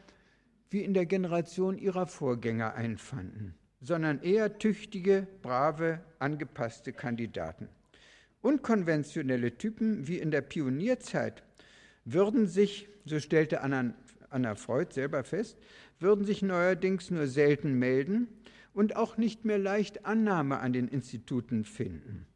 [0.69, 7.67] wie in der Generation ihrer Vorgänger einfanden, sondern eher tüchtige, brave, angepasste Kandidaten.
[8.41, 11.43] Unkonventionelle Typen wie in der Pionierzeit
[12.05, 15.57] würden sich, so stellte Anna, Freud selber fest,
[15.99, 18.27] würden sich neuerdings nur selten melden
[18.73, 22.27] und auch nicht mehr leicht Annahme an den Instituten finden.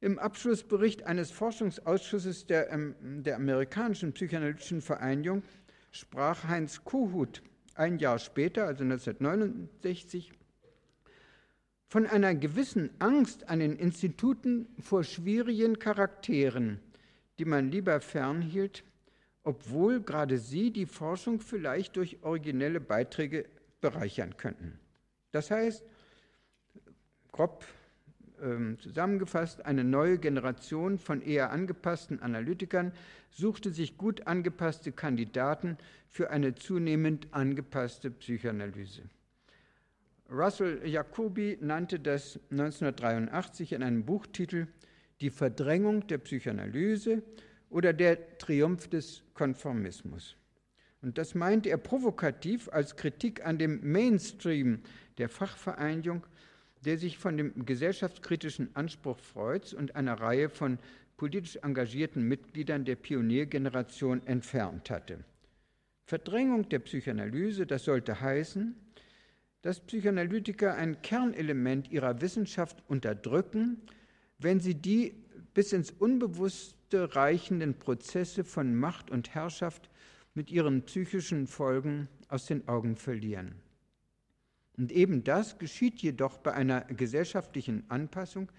[0.00, 5.42] Im Abschlussbericht eines Forschungsausschusses der, ähm, der amerikanischen psychoanalytischen Vereinigung
[5.90, 7.42] sprach Heinz Kohut
[7.74, 10.32] ein Jahr später, also 1969,
[11.88, 16.80] von einer gewissen Angst an den Instituten vor schwierigen Charakteren,
[17.38, 18.84] die man lieber fernhielt,
[19.42, 23.46] obwohl gerade sie die Forschung vielleicht durch originelle Beiträge
[23.80, 24.78] bereichern könnten.
[25.30, 25.82] Das heißt,
[27.32, 27.64] grob
[28.78, 32.92] zusammengefasst, eine neue Generation von eher angepassten Analytikern
[33.30, 35.76] suchte sich gut angepasste Kandidaten
[36.08, 39.02] für eine zunehmend angepasste Psychoanalyse.
[40.30, 44.66] Russell Jacobi nannte das 1983 in einem Buchtitel
[45.20, 47.22] Die Verdrängung der Psychoanalyse
[47.70, 50.36] oder der Triumph des Konformismus.
[51.00, 54.80] Und das meint er provokativ als Kritik an dem Mainstream
[55.16, 56.26] der Fachvereinigung,
[56.84, 60.78] der sich von dem gesellschaftskritischen Anspruch Freuds und einer Reihe von
[61.16, 65.24] politisch engagierten Mitgliedern der Pioniergeneration entfernt hatte.
[66.04, 68.74] Verdrängung der Psychoanalyse, das sollte heißen,
[69.62, 73.82] dass Psychoanalytiker ein Kernelement ihrer Wissenschaft unterdrücken,
[74.38, 75.14] wenn sie die
[75.52, 79.90] bis ins Unbewusste reichenden Prozesse von Macht und Herrschaft
[80.34, 83.56] mit ihren psychischen Folgen aus den Augen verlieren.
[84.78, 88.50] Und eben das geschieht jedoch bei einer gesellschaftlichen Anpassung,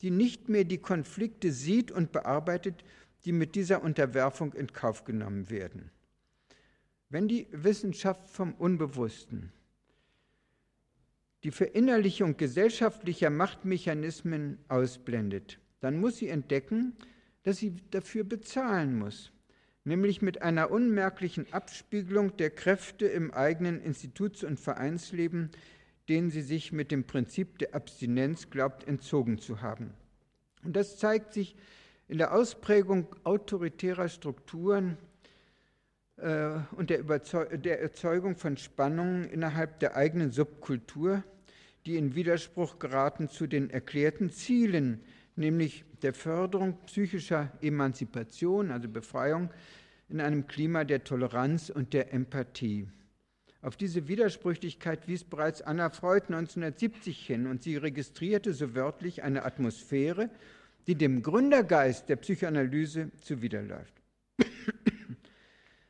[0.00, 2.82] die nicht mehr die Konflikte sieht und bearbeitet,
[3.26, 5.90] die mit dieser Unterwerfung in Kauf genommen werden.
[7.10, 9.52] Wenn die Wissenschaft vom Unbewussten
[11.44, 16.96] die Verinnerlichung gesellschaftlicher Machtmechanismen ausblendet, dann muss sie entdecken,
[17.42, 19.32] dass sie dafür bezahlen muss
[19.84, 25.50] nämlich mit einer unmerklichen Abspiegelung der Kräfte im eigenen Instituts- und Vereinsleben,
[26.08, 29.94] denen sie sich mit dem Prinzip der Abstinenz glaubt entzogen zu haben.
[30.64, 31.56] Und das zeigt sich
[32.08, 34.98] in der Ausprägung autoritärer Strukturen
[36.16, 41.22] äh, und der, der Erzeugung von Spannungen innerhalb der eigenen Subkultur,
[41.86, 45.00] die in Widerspruch geraten zu den erklärten Zielen
[45.40, 49.50] nämlich der Förderung psychischer Emanzipation, also Befreiung,
[50.08, 52.88] in einem Klima der Toleranz und der Empathie.
[53.62, 59.44] Auf diese Widersprüchlichkeit wies bereits Anna Freud 1970 hin und sie registrierte so wörtlich eine
[59.44, 60.30] Atmosphäre,
[60.86, 63.94] die dem Gründergeist der Psychoanalyse zuwiderläuft.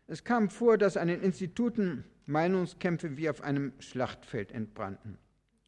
[0.08, 5.18] Es kam vor, dass an den Instituten Meinungskämpfe wie auf einem Schlachtfeld entbrannten.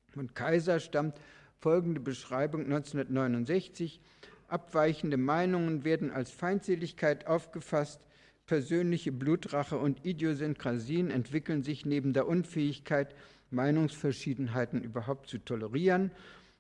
[0.09, 1.21] Von Kaiser stammt
[1.63, 4.01] folgende Beschreibung 1969.
[4.49, 8.01] Abweichende Meinungen werden als Feindseligkeit aufgefasst.
[8.47, 13.15] Persönliche Blutrache und Idiosynkrasien entwickeln sich neben der Unfähigkeit,
[13.51, 16.11] Meinungsverschiedenheiten überhaupt zu tolerieren.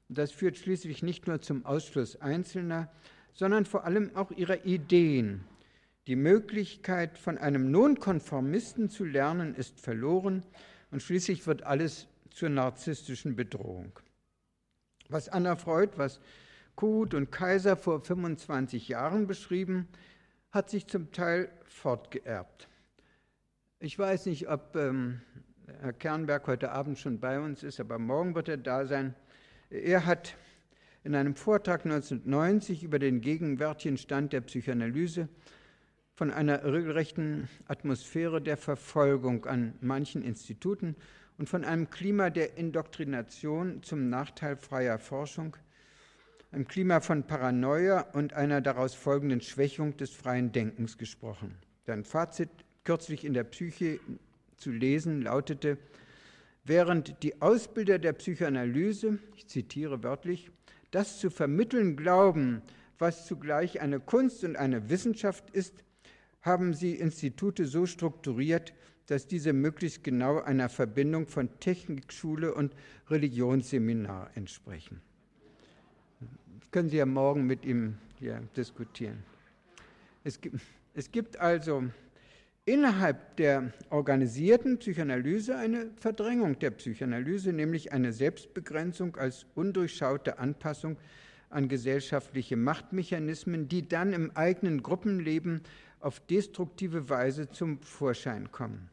[0.08, 2.88] Das führt schließlich nicht nur zum Ausschluss Einzelner,
[3.32, 5.42] sondern vor allem auch ihrer Ideen.
[6.06, 10.44] Die Möglichkeit, von einem Nonkonformisten zu lernen, ist verloren
[10.92, 13.92] und schließlich wird alles zur narzisstischen Bedrohung.
[15.12, 16.20] Was Anna Freud, was
[16.74, 19.86] Kuhn und Kaiser vor 25 Jahren beschrieben,
[20.50, 22.66] hat sich zum Teil fortgeerbt.
[23.78, 25.20] Ich weiß nicht, ob ähm,
[25.80, 29.14] Herr Kernberg heute Abend schon bei uns ist, aber morgen wird er da sein.
[29.68, 30.34] Er hat
[31.04, 35.28] in einem Vortrag 1990 über den gegenwärtigen Stand der Psychoanalyse
[36.14, 40.96] von einer regelrechten Atmosphäre der Verfolgung an manchen Instituten
[41.38, 45.56] und von einem Klima der Indoktrination zum Nachteil freier Forschung,
[46.52, 51.56] einem Klima von Paranoia und einer daraus folgenden Schwächung des freien Denkens gesprochen.
[51.86, 52.50] Sein Fazit
[52.84, 54.00] kürzlich in der Psyche
[54.56, 55.78] zu lesen lautete,
[56.64, 60.50] während die Ausbilder der Psychoanalyse, ich zitiere wörtlich,
[60.90, 62.62] das zu vermitteln glauben,
[62.98, 65.82] was zugleich eine Kunst und eine Wissenschaft ist,
[66.42, 68.74] haben sie Institute so strukturiert,
[69.12, 72.74] dass diese möglichst genau einer Verbindung von Technikschule und
[73.10, 75.02] Religionsseminar entsprechen.
[76.58, 79.22] Das können Sie ja morgen mit ihm hier diskutieren.
[80.24, 80.56] Es gibt,
[80.94, 81.84] es gibt also
[82.64, 90.96] innerhalb der organisierten Psychoanalyse eine Verdrängung der Psychoanalyse, nämlich eine Selbstbegrenzung als undurchschaute Anpassung
[91.50, 95.60] an gesellschaftliche Machtmechanismen, die dann im eigenen Gruppenleben
[96.00, 98.88] auf destruktive Weise zum Vorschein kommen.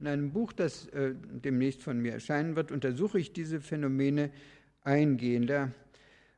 [0.00, 4.30] In einem Buch, das äh, demnächst von mir erscheinen wird, untersuche ich diese Phänomene
[4.84, 5.72] eingehender.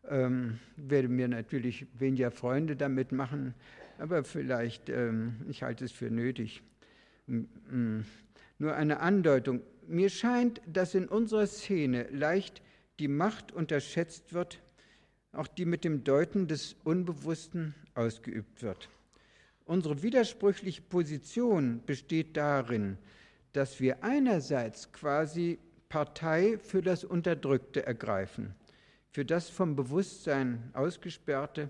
[0.09, 3.55] Ähm, werde mir natürlich weniger Freunde damit machen,
[3.99, 6.63] aber vielleicht, ähm, ich halte es für nötig.
[7.27, 9.61] Nur eine Andeutung.
[9.87, 12.63] Mir scheint, dass in unserer Szene leicht
[12.99, 14.61] die Macht unterschätzt wird,
[15.33, 18.89] auch die mit dem Deuten des Unbewussten ausgeübt wird.
[19.65, 22.99] Unsere widersprüchliche Position besteht darin,
[23.53, 28.55] dass wir einerseits quasi Partei für das Unterdrückte ergreifen,
[29.11, 31.69] für das vom Bewusstsein ausgesperrte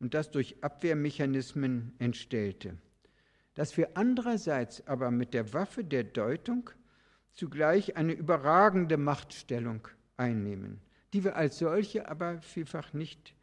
[0.00, 2.78] und das durch Abwehrmechanismen entstellte,
[3.54, 6.70] dass wir andererseits aber mit der Waffe der Deutung
[7.32, 10.80] zugleich eine überragende Machtstellung einnehmen,
[11.12, 13.34] die wir als solche aber vielfach nicht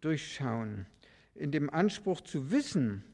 [0.00, 0.86] durchschauen.
[1.34, 3.04] In dem Anspruch zu wissen,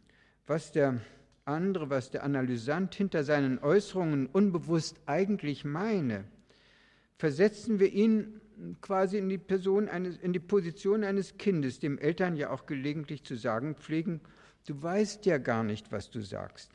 [0.47, 1.01] was der
[1.45, 6.25] andere, was der Analysant hinter seinen Äußerungen unbewusst eigentlich meine,
[7.17, 8.41] versetzen wir ihn
[8.81, 13.25] quasi in die, Person eines, in die Position eines Kindes, dem Eltern ja auch gelegentlich
[13.25, 14.21] zu sagen pflegen,
[14.67, 16.73] du weißt ja gar nicht, was du sagst.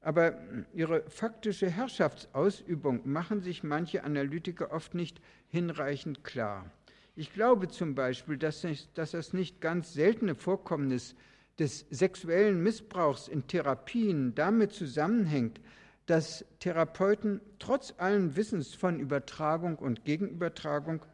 [0.00, 0.38] Aber
[0.72, 6.70] ihre faktische Herrschaftsausübung machen sich manche Analytiker oft nicht hinreichend klar.
[7.16, 11.14] Ich glaube zum Beispiel, dass, dass das nicht ganz seltene Vorkommnis
[11.60, 15.60] des sexuellen Missbrauchs in Therapien damit zusammenhängt,
[16.06, 21.04] dass Therapeuten trotz allen Wissens von Übertragung und Gegenübertragung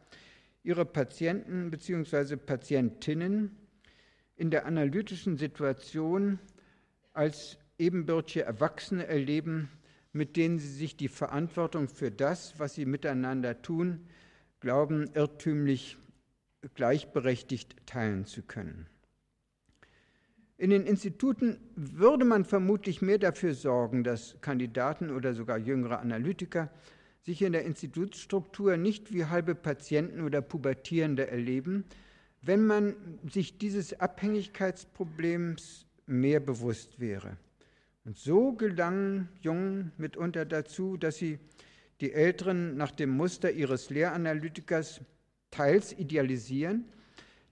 [0.63, 2.37] ihre Patienten bzw.
[2.37, 3.55] Patientinnen
[4.37, 6.39] in der analytischen Situation
[7.13, 9.69] als ebenbürtige Erwachsene erleben,
[10.13, 14.07] mit denen sie sich die Verantwortung für das, was sie miteinander tun,
[14.61, 15.97] glauben, irrtümlich
[16.73, 18.87] gleichberechtigt teilen zu können.
[20.59, 26.71] In den Instituten würde man vermutlich mehr dafür sorgen, dass Kandidaten oder sogar jüngere Analytiker
[27.21, 31.85] sich in der Institutsstruktur nicht wie halbe Patienten oder Pubertierende erleben,
[32.41, 32.95] wenn man
[33.29, 37.37] sich dieses Abhängigkeitsproblems mehr bewusst wäre.
[38.05, 41.37] Und so gelangen Jungen mitunter dazu, dass sie
[42.01, 45.01] die Älteren nach dem Muster ihres Lehranalytikers
[45.51, 46.85] teils idealisieren,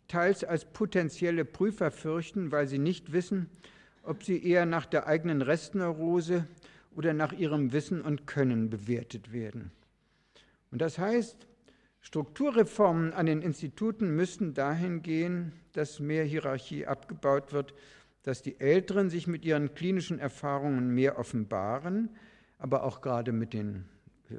[0.08, 3.50] teils als potenzielle Prüfer fürchten, weil sie nicht wissen,
[4.04, 6.48] ob sie eher nach der eigenen Restneurose
[6.96, 9.72] oder nach ihrem Wissen und Können bewertet werden.
[10.72, 11.48] Und das heißt,
[12.02, 17.74] Strukturreformen an den Instituten müssten dahin gehen, dass mehr Hierarchie abgebaut wird,
[18.22, 22.10] dass die Älteren sich mit ihren klinischen Erfahrungen mehr offenbaren,
[22.60, 23.86] aber auch gerade mit den
[24.30, 24.36] äh,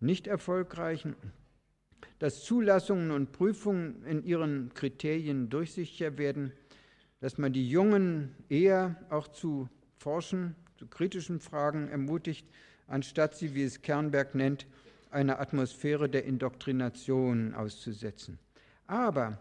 [0.00, 1.16] nicht erfolgreichen
[2.18, 6.52] dass Zulassungen und Prüfungen in ihren Kriterien durchsichtiger werden,
[7.20, 9.68] dass man die Jungen eher auch zu
[9.98, 12.46] Forschen, zu kritischen Fragen ermutigt,
[12.86, 14.66] anstatt sie, wie es Kernberg nennt,
[15.10, 18.38] einer Atmosphäre der Indoktrination auszusetzen.
[18.86, 19.40] Aber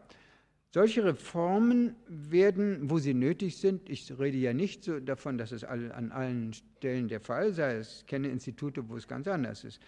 [0.74, 5.64] solche Reformen werden, wo sie nötig sind, ich rede ja nicht so davon, dass es
[5.64, 9.80] an allen Stellen der Fall sei, ich kenne Institute, wo es ganz anders ist,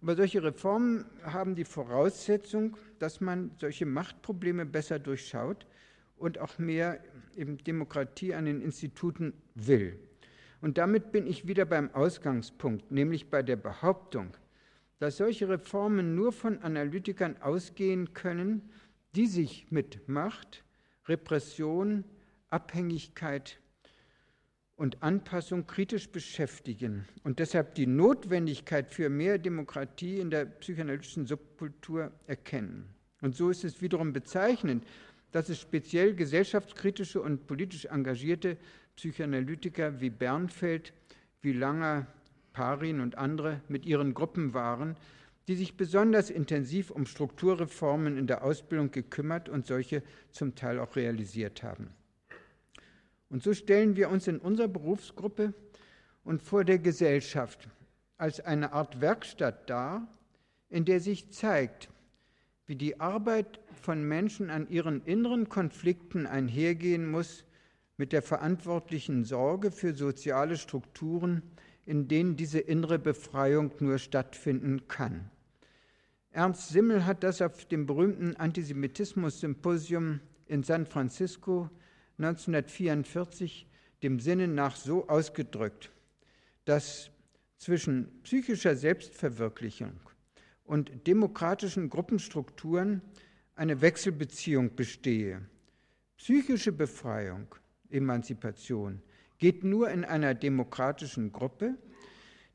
[0.00, 5.66] aber solche Reformen haben die Voraussetzung, dass man solche Machtprobleme besser durchschaut
[6.16, 7.00] und auch mehr
[7.36, 9.98] eben Demokratie an den Instituten will.
[10.60, 14.36] Und damit bin ich wieder beim Ausgangspunkt, nämlich bei der Behauptung,
[14.98, 18.68] dass solche Reformen nur von Analytikern ausgehen können,
[19.14, 20.64] die sich mit Macht,
[21.06, 22.04] Repression,
[22.50, 23.60] Abhängigkeit
[24.78, 32.12] und Anpassung kritisch beschäftigen und deshalb die Notwendigkeit für mehr Demokratie in der psychoanalytischen Subkultur
[32.28, 32.88] erkennen.
[33.20, 34.86] Und so ist es wiederum bezeichnend,
[35.32, 38.56] dass es speziell gesellschaftskritische und politisch engagierte
[38.94, 40.92] Psychoanalytiker wie Bernfeld,
[41.42, 42.06] wie Langer,
[42.52, 44.96] Parin und andere mit ihren Gruppen waren,
[45.48, 50.94] die sich besonders intensiv um Strukturreformen in der Ausbildung gekümmert und solche zum Teil auch
[50.94, 51.88] realisiert haben.
[53.30, 55.52] Und so stellen wir uns in unserer Berufsgruppe
[56.24, 57.68] und vor der Gesellschaft
[58.16, 60.08] als eine Art Werkstatt dar,
[60.70, 61.90] in der sich zeigt,
[62.66, 67.44] wie die Arbeit von Menschen an ihren inneren Konflikten einhergehen muss
[67.96, 71.42] mit der verantwortlichen Sorge für soziale Strukturen,
[71.86, 75.30] in denen diese innere Befreiung nur stattfinden kann.
[76.30, 81.70] Ernst Simmel hat das auf dem berühmten Antisemitismus-Symposium in San Francisco
[82.18, 83.66] 1944
[84.02, 85.90] dem Sinne nach so ausgedrückt,
[86.64, 87.10] dass
[87.58, 90.00] zwischen psychischer Selbstverwirklichung
[90.64, 93.02] und demokratischen Gruppenstrukturen
[93.56, 95.42] eine Wechselbeziehung bestehe.
[96.16, 97.54] Psychische Befreiung,
[97.90, 99.02] Emanzipation,
[99.38, 101.74] geht nur in einer demokratischen Gruppe,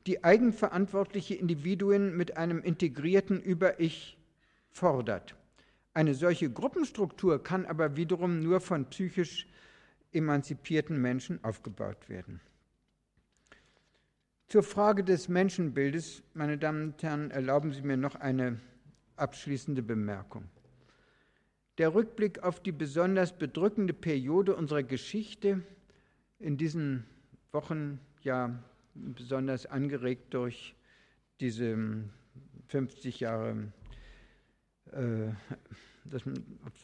[0.06, 4.18] die eigenverantwortliche Individuen mit einem integrierten Über-Ich
[4.70, 5.34] fordert.
[5.94, 9.46] Eine solche Gruppenstruktur kann aber wiederum nur von psychisch
[10.14, 12.40] emanzipierten Menschen aufgebaut werden.
[14.48, 18.60] Zur Frage des Menschenbildes, meine Damen und Herren, erlauben Sie mir noch eine
[19.16, 20.44] abschließende Bemerkung.
[21.78, 25.62] Der Rückblick auf die besonders bedrückende Periode unserer Geschichte
[26.38, 27.04] in diesen
[27.50, 28.62] Wochen, ja
[28.94, 30.74] besonders angeregt durch
[31.40, 31.76] diese
[32.68, 33.72] 50 Jahre,
[34.92, 35.32] äh,
[36.04, 36.22] das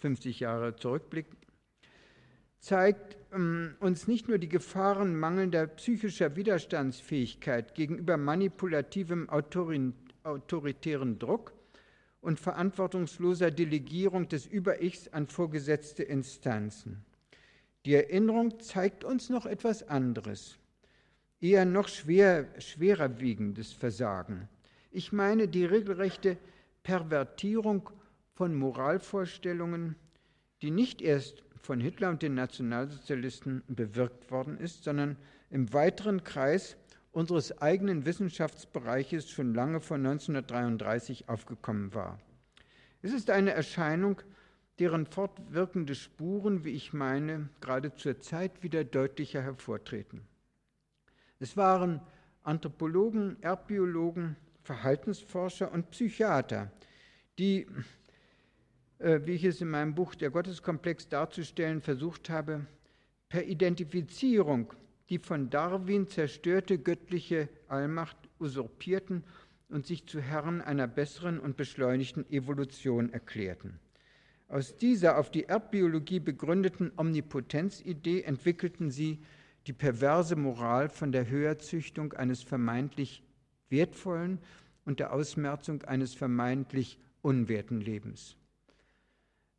[0.01, 1.27] 50 Jahre Zurückblick,
[2.61, 9.29] zeigt ähm, uns nicht nur die Gefahren mangelnder psychischer Widerstandsfähigkeit gegenüber manipulativem
[10.23, 11.55] autoritären Druck
[12.21, 17.05] und verantwortungsloser Delegierung des Über-Ichs an vorgesetzte Instanzen.
[17.87, 20.59] Die Erinnerung zeigt uns noch etwas anderes,
[21.41, 24.51] eher noch schwer, schwerer wiegendes Versagen.
[24.91, 26.37] Ich meine die regelrechte
[26.83, 27.89] Pervertierung
[28.35, 29.97] von Moralvorstellungen,
[30.61, 35.17] die nicht erst von Hitler und den Nationalsozialisten bewirkt worden ist, sondern
[35.51, 36.77] im weiteren Kreis
[37.13, 42.19] unseres eigenen Wissenschaftsbereiches schon lange vor 1933 aufgekommen war.
[43.03, 44.23] Es ist eine Erscheinung,
[44.79, 50.23] deren fortwirkende Spuren, wie ich meine, gerade zur Zeit wieder deutlicher hervortreten.
[51.39, 52.01] Es waren
[52.43, 56.71] Anthropologen, Erdbiologen, Verhaltensforscher und Psychiater,
[57.39, 57.67] die,
[59.01, 62.67] wie ich es in meinem Buch Der Gotteskomplex darzustellen versucht habe,
[63.29, 64.73] per Identifizierung
[65.11, 69.25] die von Darwin zerstörte göttliche Allmacht usurpierten
[69.69, 73.81] und sich zu Herren einer besseren und beschleunigten Evolution erklärten.
[74.49, 79.21] Aus dieser auf die Erdbiologie begründeten Omnipotenzidee entwickelten sie
[79.67, 83.23] die perverse Moral von der Höherzüchtung eines vermeintlich
[83.69, 84.39] wertvollen
[84.85, 88.37] und der Ausmerzung eines vermeintlich unwerten Lebens.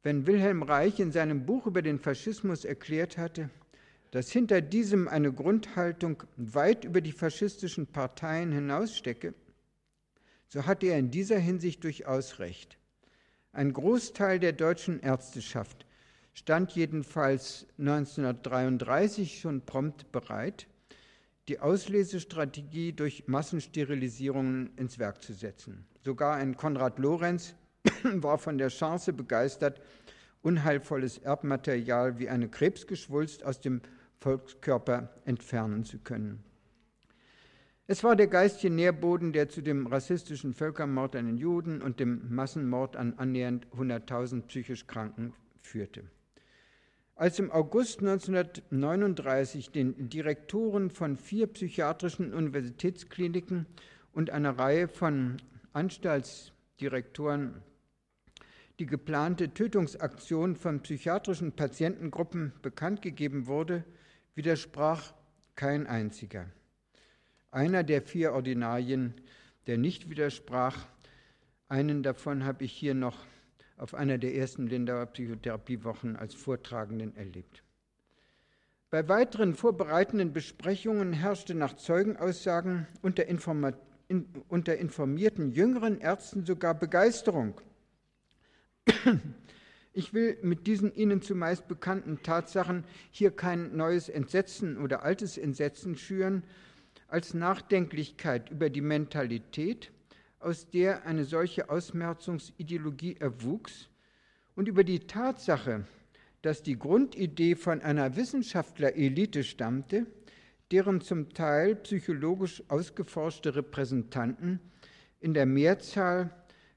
[0.03, 3.51] Wenn Wilhelm Reich in seinem Buch über den Faschismus erklärt hatte,
[4.09, 9.35] dass hinter diesem eine Grundhaltung weit über die faschistischen Parteien hinausstecke,
[10.47, 12.77] so hatte er in dieser Hinsicht durchaus recht.
[13.53, 15.85] Ein Großteil der deutschen Ärzteschaft
[16.33, 20.67] stand jedenfalls 1933 schon prompt bereit,
[21.47, 25.85] die Auslesestrategie durch Massensterilisierungen ins Werk zu setzen.
[26.03, 27.55] Sogar ein Konrad Lorenz
[28.03, 29.81] war von der Chance begeistert,
[30.41, 33.81] unheilvolles Erbmaterial wie eine Krebsgeschwulst aus dem
[34.19, 36.43] Volkskörper entfernen zu können.
[37.87, 42.33] Es war der geistige Nährboden, der zu dem rassistischen Völkermord an den Juden und dem
[42.33, 46.03] Massenmord an annähernd 100.000 psychisch Kranken führte.
[47.15, 53.65] Als im August 1939 den Direktoren von vier psychiatrischen Universitätskliniken
[54.13, 55.37] und einer Reihe von
[55.73, 57.61] Anstaltsdirektoren
[58.81, 63.83] die geplante Tötungsaktion von psychiatrischen Patientengruppen bekannt gegeben wurde,
[64.33, 65.13] widersprach
[65.53, 66.47] kein einziger.
[67.51, 69.13] Einer der vier Ordinarien,
[69.67, 70.87] der nicht widersprach,
[71.67, 73.19] einen davon habe ich hier noch
[73.77, 77.61] auf einer der ersten Lindauer Psychotherapiewochen als Vortragenden erlebt.
[78.89, 83.27] Bei weiteren vorbereitenden Besprechungen herrschte nach Zeugenaussagen unter,
[84.77, 87.61] informierten jüngeren Ärzten sogar Begeisterung.
[89.93, 95.97] Ich will mit diesen Ihnen zumeist bekannten Tatsachen hier kein neues Entsetzen oder altes Entsetzen
[95.97, 96.43] schüren,
[97.07, 99.91] als Nachdenklichkeit über die Mentalität,
[100.39, 103.89] aus der eine solche Ausmerzungsideologie erwuchs,
[104.55, 105.85] und über die Tatsache,
[106.41, 110.05] dass die Grundidee von einer Wissenschaftlerelite stammte,
[110.71, 114.59] deren zum Teil psychologisch ausgeforschte Repräsentanten
[115.19, 116.33] in der Mehrzahl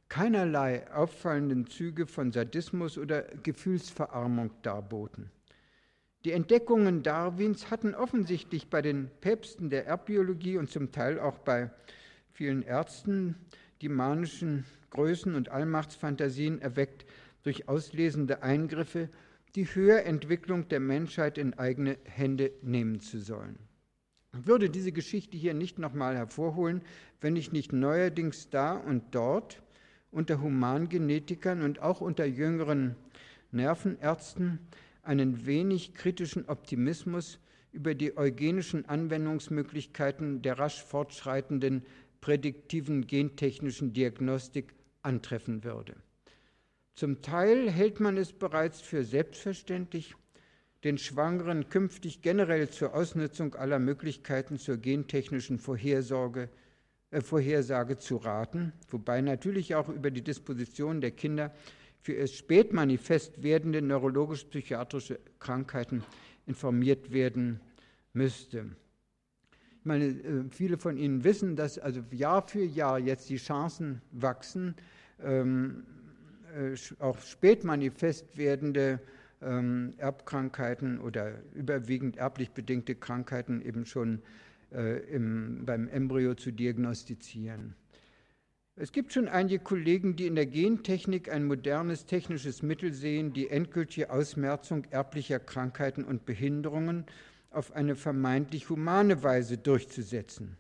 [0.08, 5.30] keinerlei auffallenden Züge von Sadismus oder Gefühlsverarmung darboten.
[6.24, 11.70] Die Entdeckungen Darwins hatten offensichtlich bei den Päpsten der Erbbiologie und zum Teil auch bei
[12.32, 13.34] vielen Ärzten
[13.82, 17.04] die manischen Größen und Allmachtsfantasien erweckt
[17.42, 19.10] durch auslesende Eingriffe,
[19.54, 23.58] die Höherentwicklung der Menschheit in eigene Hände nehmen zu sollen.
[24.32, 26.82] Ich würde diese Geschichte hier nicht nochmal hervorholen,
[27.20, 29.62] wenn ich nicht neuerdings da und dort
[30.14, 32.96] unter Humangenetikern und auch unter jüngeren
[33.50, 34.60] Nervenärzten
[35.02, 37.38] einen wenig kritischen Optimismus
[37.72, 41.82] über die eugenischen Anwendungsmöglichkeiten der rasch fortschreitenden
[42.20, 45.96] prädiktiven gentechnischen Diagnostik antreffen würde.
[46.94, 50.14] Zum Teil hält man es bereits für selbstverständlich,
[50.84, 56.50] den Schwangeren künftig generell zur Ausnutzung aller Möglichkeiten zur gentechnischen Vorhersorge
[57.22, 61.52] Vorhersage zu raten, wobei natürlich auch über die Disposition der Kinder
[62.00, 66.02] für erst spät manifest werdende neurologisch-psychiatrische Krankheiten
[66.46, 67.60] informiert werden
[68.12, 68.66] müsste.
[69.80, 74.00] Ich meine, äh, viele von Ihnen wissen, dass also Jahr für Jahr jetzt die Chancen
[74.12, 74.74] wachsen,
[75.22, 75.84] ähm,
[76.54, 79.00] äh, auch spät manifest werdende
[79.42, 84.22] ähm, Erbkrankheiten oder überwiegend erblich bedingte Krankheiten eben schon
[84.72, 87.74] äh, im, beim Embryo zu diagnostizieren.
[88.76, 93.48] Es gibt schon einige Kollegen, die in der Gentechnik ein modernes technisches Mittel sehen, die
[93.48, 97.04] endgültige Ausmerzung erblicher Krankheiten und Behinderungen
[97.50, 100.56] auf eine vermeintlich humane Weise durchzusetzen.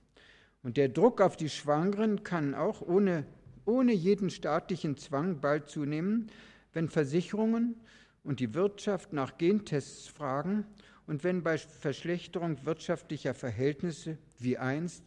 [0.62, 3.26] Und der Druck auf die Schwangeren kann auch ohne,
[3.64, 6.28] ohne jeden staatlichen Zwang bald zunehmen,
[6.72, 7.74] wenn Versicherungen
[8.22, 10.64] und die Wirtschaft nach Gentests fragen
[11.06, 15.04] und wenn bei Verschlechterung wirtschaftlicher Verhältnisse wie einst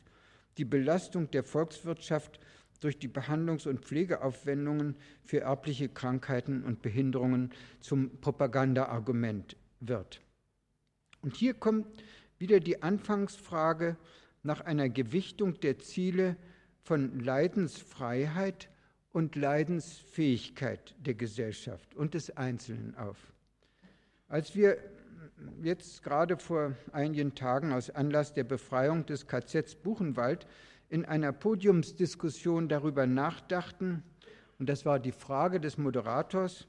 [0.57, 2.39] die Belastung der Volkswirtschaft
[2.79, 10.21] durch die Behandlungs- und Pflegeaufwendungen für erbliche Krankheiten und Behinderungen zum Propagandaargument wird.
[11.21, 11.87] Und hier kommt
[12.37, 13.97] wieder die Anfangsfrage
[14.43, 16.37] nach einer Gewichtung der Ziele
[16.83, 18.69] von Leidensfreiheit
[19.11, 23.17] und Leidensfähigkeit der Gesellschaft und des Einzelnen auf.
[24.27, 24.77] Als wir
[25.61, 30.47] jetzt gerade vor einigen Tagen aus Anlass der Befreiung des KZs Buchenwald
[30.89, 34.03] in einer Podiumsdiskussion darüber nachdachten,
[34.59, 36.67] und das war die Frage des Moderators,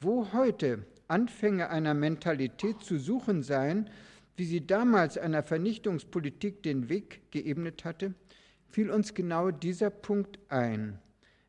[0.00, 3.88] wo heute Anfänge einer Mentalität zu suchen seien,
[4.36, 8.14] wie sie damals einer Vernichtungspolitik den Weg geebnet hatte,
[8.68, 10.98] fiel uns genau dieser Punkt ein,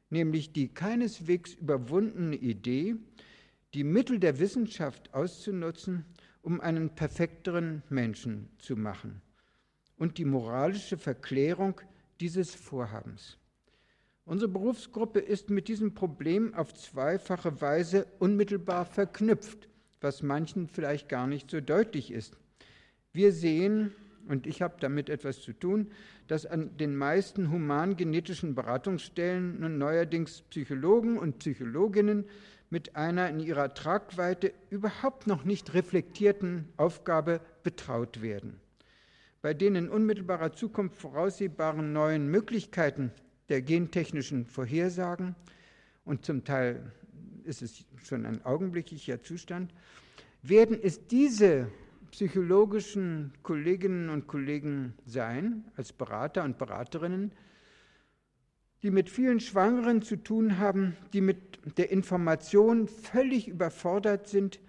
[0.10, 2.96] nämlich die keineswegs überwundene Idee,
[3.74, 6.06] die Mittel der Wissenschaft auszunutzen,
[6.44, 9.22] um einen perfekteren Menschen zu machen
[9.98, 11.82] und die moralische Verklärung
[12.20, 13.38] dieses Vorhabens.
[14.26, 19.68] Unsere Berufsgruppe ist mit diesem Problem auf zweifache Weise unmittelbar verknüpft,
[20.00, 22.38] was manchen vielleicht gar nicht so deutlich ist.
[23.12, 23.94] Wir sehen,
[24.28, 25.92] und ich habe damit etwas zu tun,
[26.28, 32.26] dass an den meisten humangenetischen Beratungsstellen nun neuerdings Psychologen und Psychologinnen
[32.74, 38.60] mit einer in ihrer Tragweite überhaupt noch nicht reflektierten Aufgabe betraut werden.
[39.44, 43.12] Bei den in unmittelbarer Zukunft voraussehbaren neuen Möglichkeiten
[43.50, 45.36] der gentechnischen Vorhersagen,
[46.04, 46.92] und zum Teil
[47.44, 49.72] ist es schon ein augenblicklicher Zustand,
[50.42, 51.68] werden es diese
[52.10, 57.34] psychologischen Kolleginnen und Kollegen sein, als Berater und Beraterinnen,
[58.84, 64.60] die mit vielen Schwangeren zu tun haben, die mit der Information völlig überfordert sind,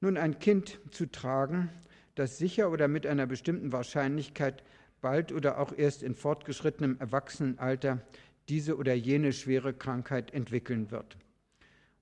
[0.00, 1.68] nun ein Kind zu tragen,
[2.14, 4.62] das sicher oder mit einer bestimmten Wahrscheinlichkeit
[5.00, 8.00] bald oder auch erst in fortgeschrittenem Erwachsenenalter
[8.48, 11.16] diese oder jene schwere Krankheit entwickeln wird.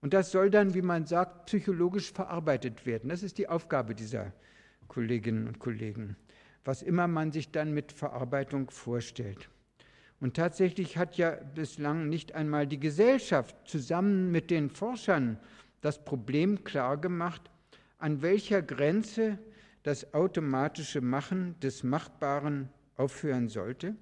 [0.03, 3.09] Und das soll dann, wie man sagt, psychologisch verarbeitet werden.
[3.09, 4.35] Das ist die Aufgabe dieser
[4.87, 6.17] Kolleginnen und Kollegen,
[6.63, 9.49] was immer man sich dann mit Verarbeitung vorstellt.
[10.25, 15.39] Und tatsächlich hat ja bislang nicht einmal die Gesellschaft zusammen mit den Forschern
[15.83, 17.43] das Problem klargemacht,
[17.99, 19.39] an welcher Grenze
[19.83, 23.97] das automatische Machen des Machbaren aufhören sollte,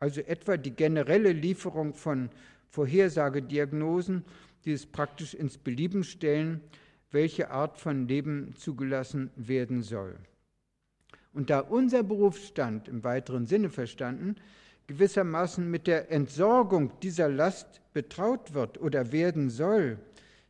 [0.00, 2.30] also etwa die generelle Lieferung von
[2.70, 4.24] Vorhersagediagnosen,
[4.64, 6.62] die es praktisch ins Belieben stellen,
[7.10, 10.16] welche Art von Leben zugelassen werden soll.
[11.34, 14.36] Und da unser Berufsstand im weiteren Sinne verstanden
[14.88, 19.98] gewissermaßen mit der Entsorgung dieser Last betraut wird oder werden soll,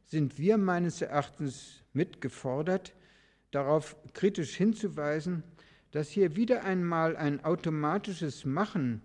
[0.06, 2.94] sind wir meines Erachtens mitgefordert,
[3.50, 5.42] darauf kritisch hinzuweisen,
[5.90, 9.02] dass hier wieder einmal ein automatisches Machen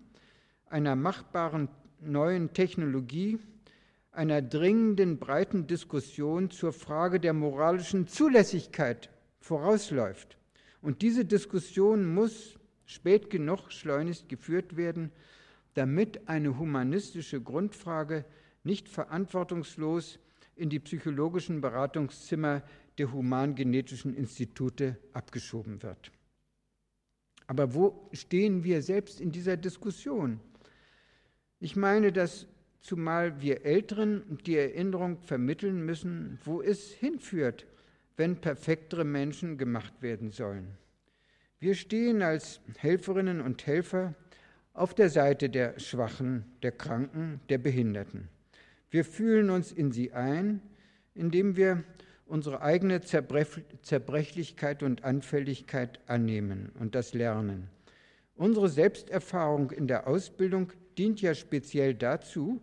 [0.66, 1.68] einer machbaren
[2.00, 3.38] neuen Technologie,
[4.12, 9.10] einer dringenden breiten Diskussion zur Frage der moralischen Zulässigkeit
[9.40, 10.38] vorausläuft.
[10.80, 12.56] Und diese Diskussion muss
[12.86, 15.10] spät genug schleunigst geführt werden,
[15.74, 18.24] damit eine humanistische Grundfrage
[18.62, 20.18] nicht verantwortungslos
[20.56, 22.62] in die psychologischen Beratungszimmer
[22.98, 26.12] der humangenetischen Institute abgeschoben wird.
[27.46, 30.40] Aber wo stehen wir selbst in dieser Diskussion?
[31.60, 32.46] Ich meine, dass
[32.80, 37.66] zumal wir Älteren die Erinnerung vermitteln müssen, wo es hinführt,
[38.16, 40.76] wenn perfektere Menschen gemacht werden sollen.
[41.64, 44.12] Wir stehen als Helferinnen und Helfer
[44.74, 48.28] auf der Seite der Schwachen, der Kranken, der Behinderten.
[48.90, 50.60] Wir fühlen uns in sie ein,
[51.14, 51.82] indem wir
[52.26, 57.70] unsere eigene Zerbrechlichkeit und Anfälligkeit annehmen und das lernen.
[58.36, 62.60] Unsere Selbsterfahrung in der Ausbildung dient ja speziell dazu,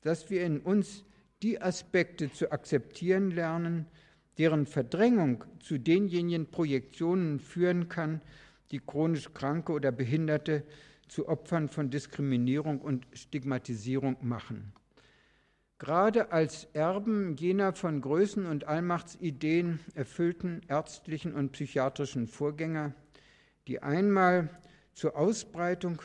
[0.00, 1.04] dass wir in uns
[1.42, 3.84] die Aspekte zu akzeptieren lernen,
[4.38, 8.22] deren Verdrängung zu denjenigen Projektionen führen kann,
[8.70, 10.64] die chronisch Kranke oder Behinderte
[11.08, 14.72] zu Opfern von Diskriminierung und Stigmatisierung machen.
[15.78, 22.94] Gerade als Erben jener von Größen und Allmachtsideen erfüllten ärztlichen und psychiatrischen Vorgänger,
[23.68, 24.50] die einmal
[24.92, 26.02] zur Ausbreitung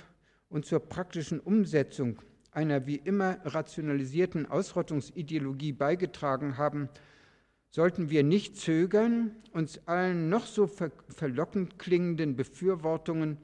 [0.50, 2.22] und zur praktischen Umsetzung
[2.52, 6.88] einer wie immer rationalisierten Ausrottungsideologie beigetragen haben,
[7.74, 13.40] sollten wir nicht zögern, uns allen noch so verlockend klingenden Befürwortungen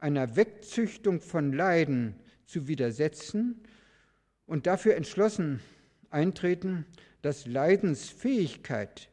[0.00, 2.14] einer Wegzüchtung von Leiden
[2.46, 3.62] zu widersetzen
[4.46, 5.60] und dafür entschlossen
[6.08, 6.86] eintreten,
[7.20, 9.10] dass Leidensfähigkeit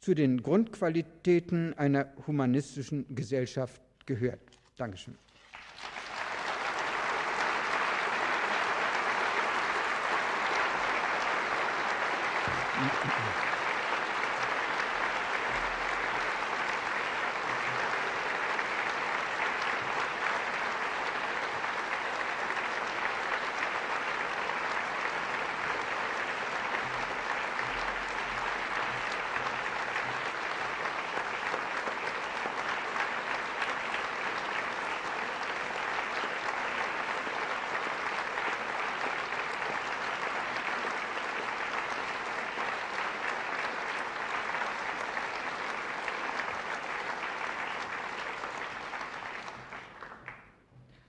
[0.00, 4.40] zu den Grundqualitäten einer humanistischen Gesellschaft gehört.
[4.76, 5.16] Dankeschön.
[12.80, 13.09] Applaus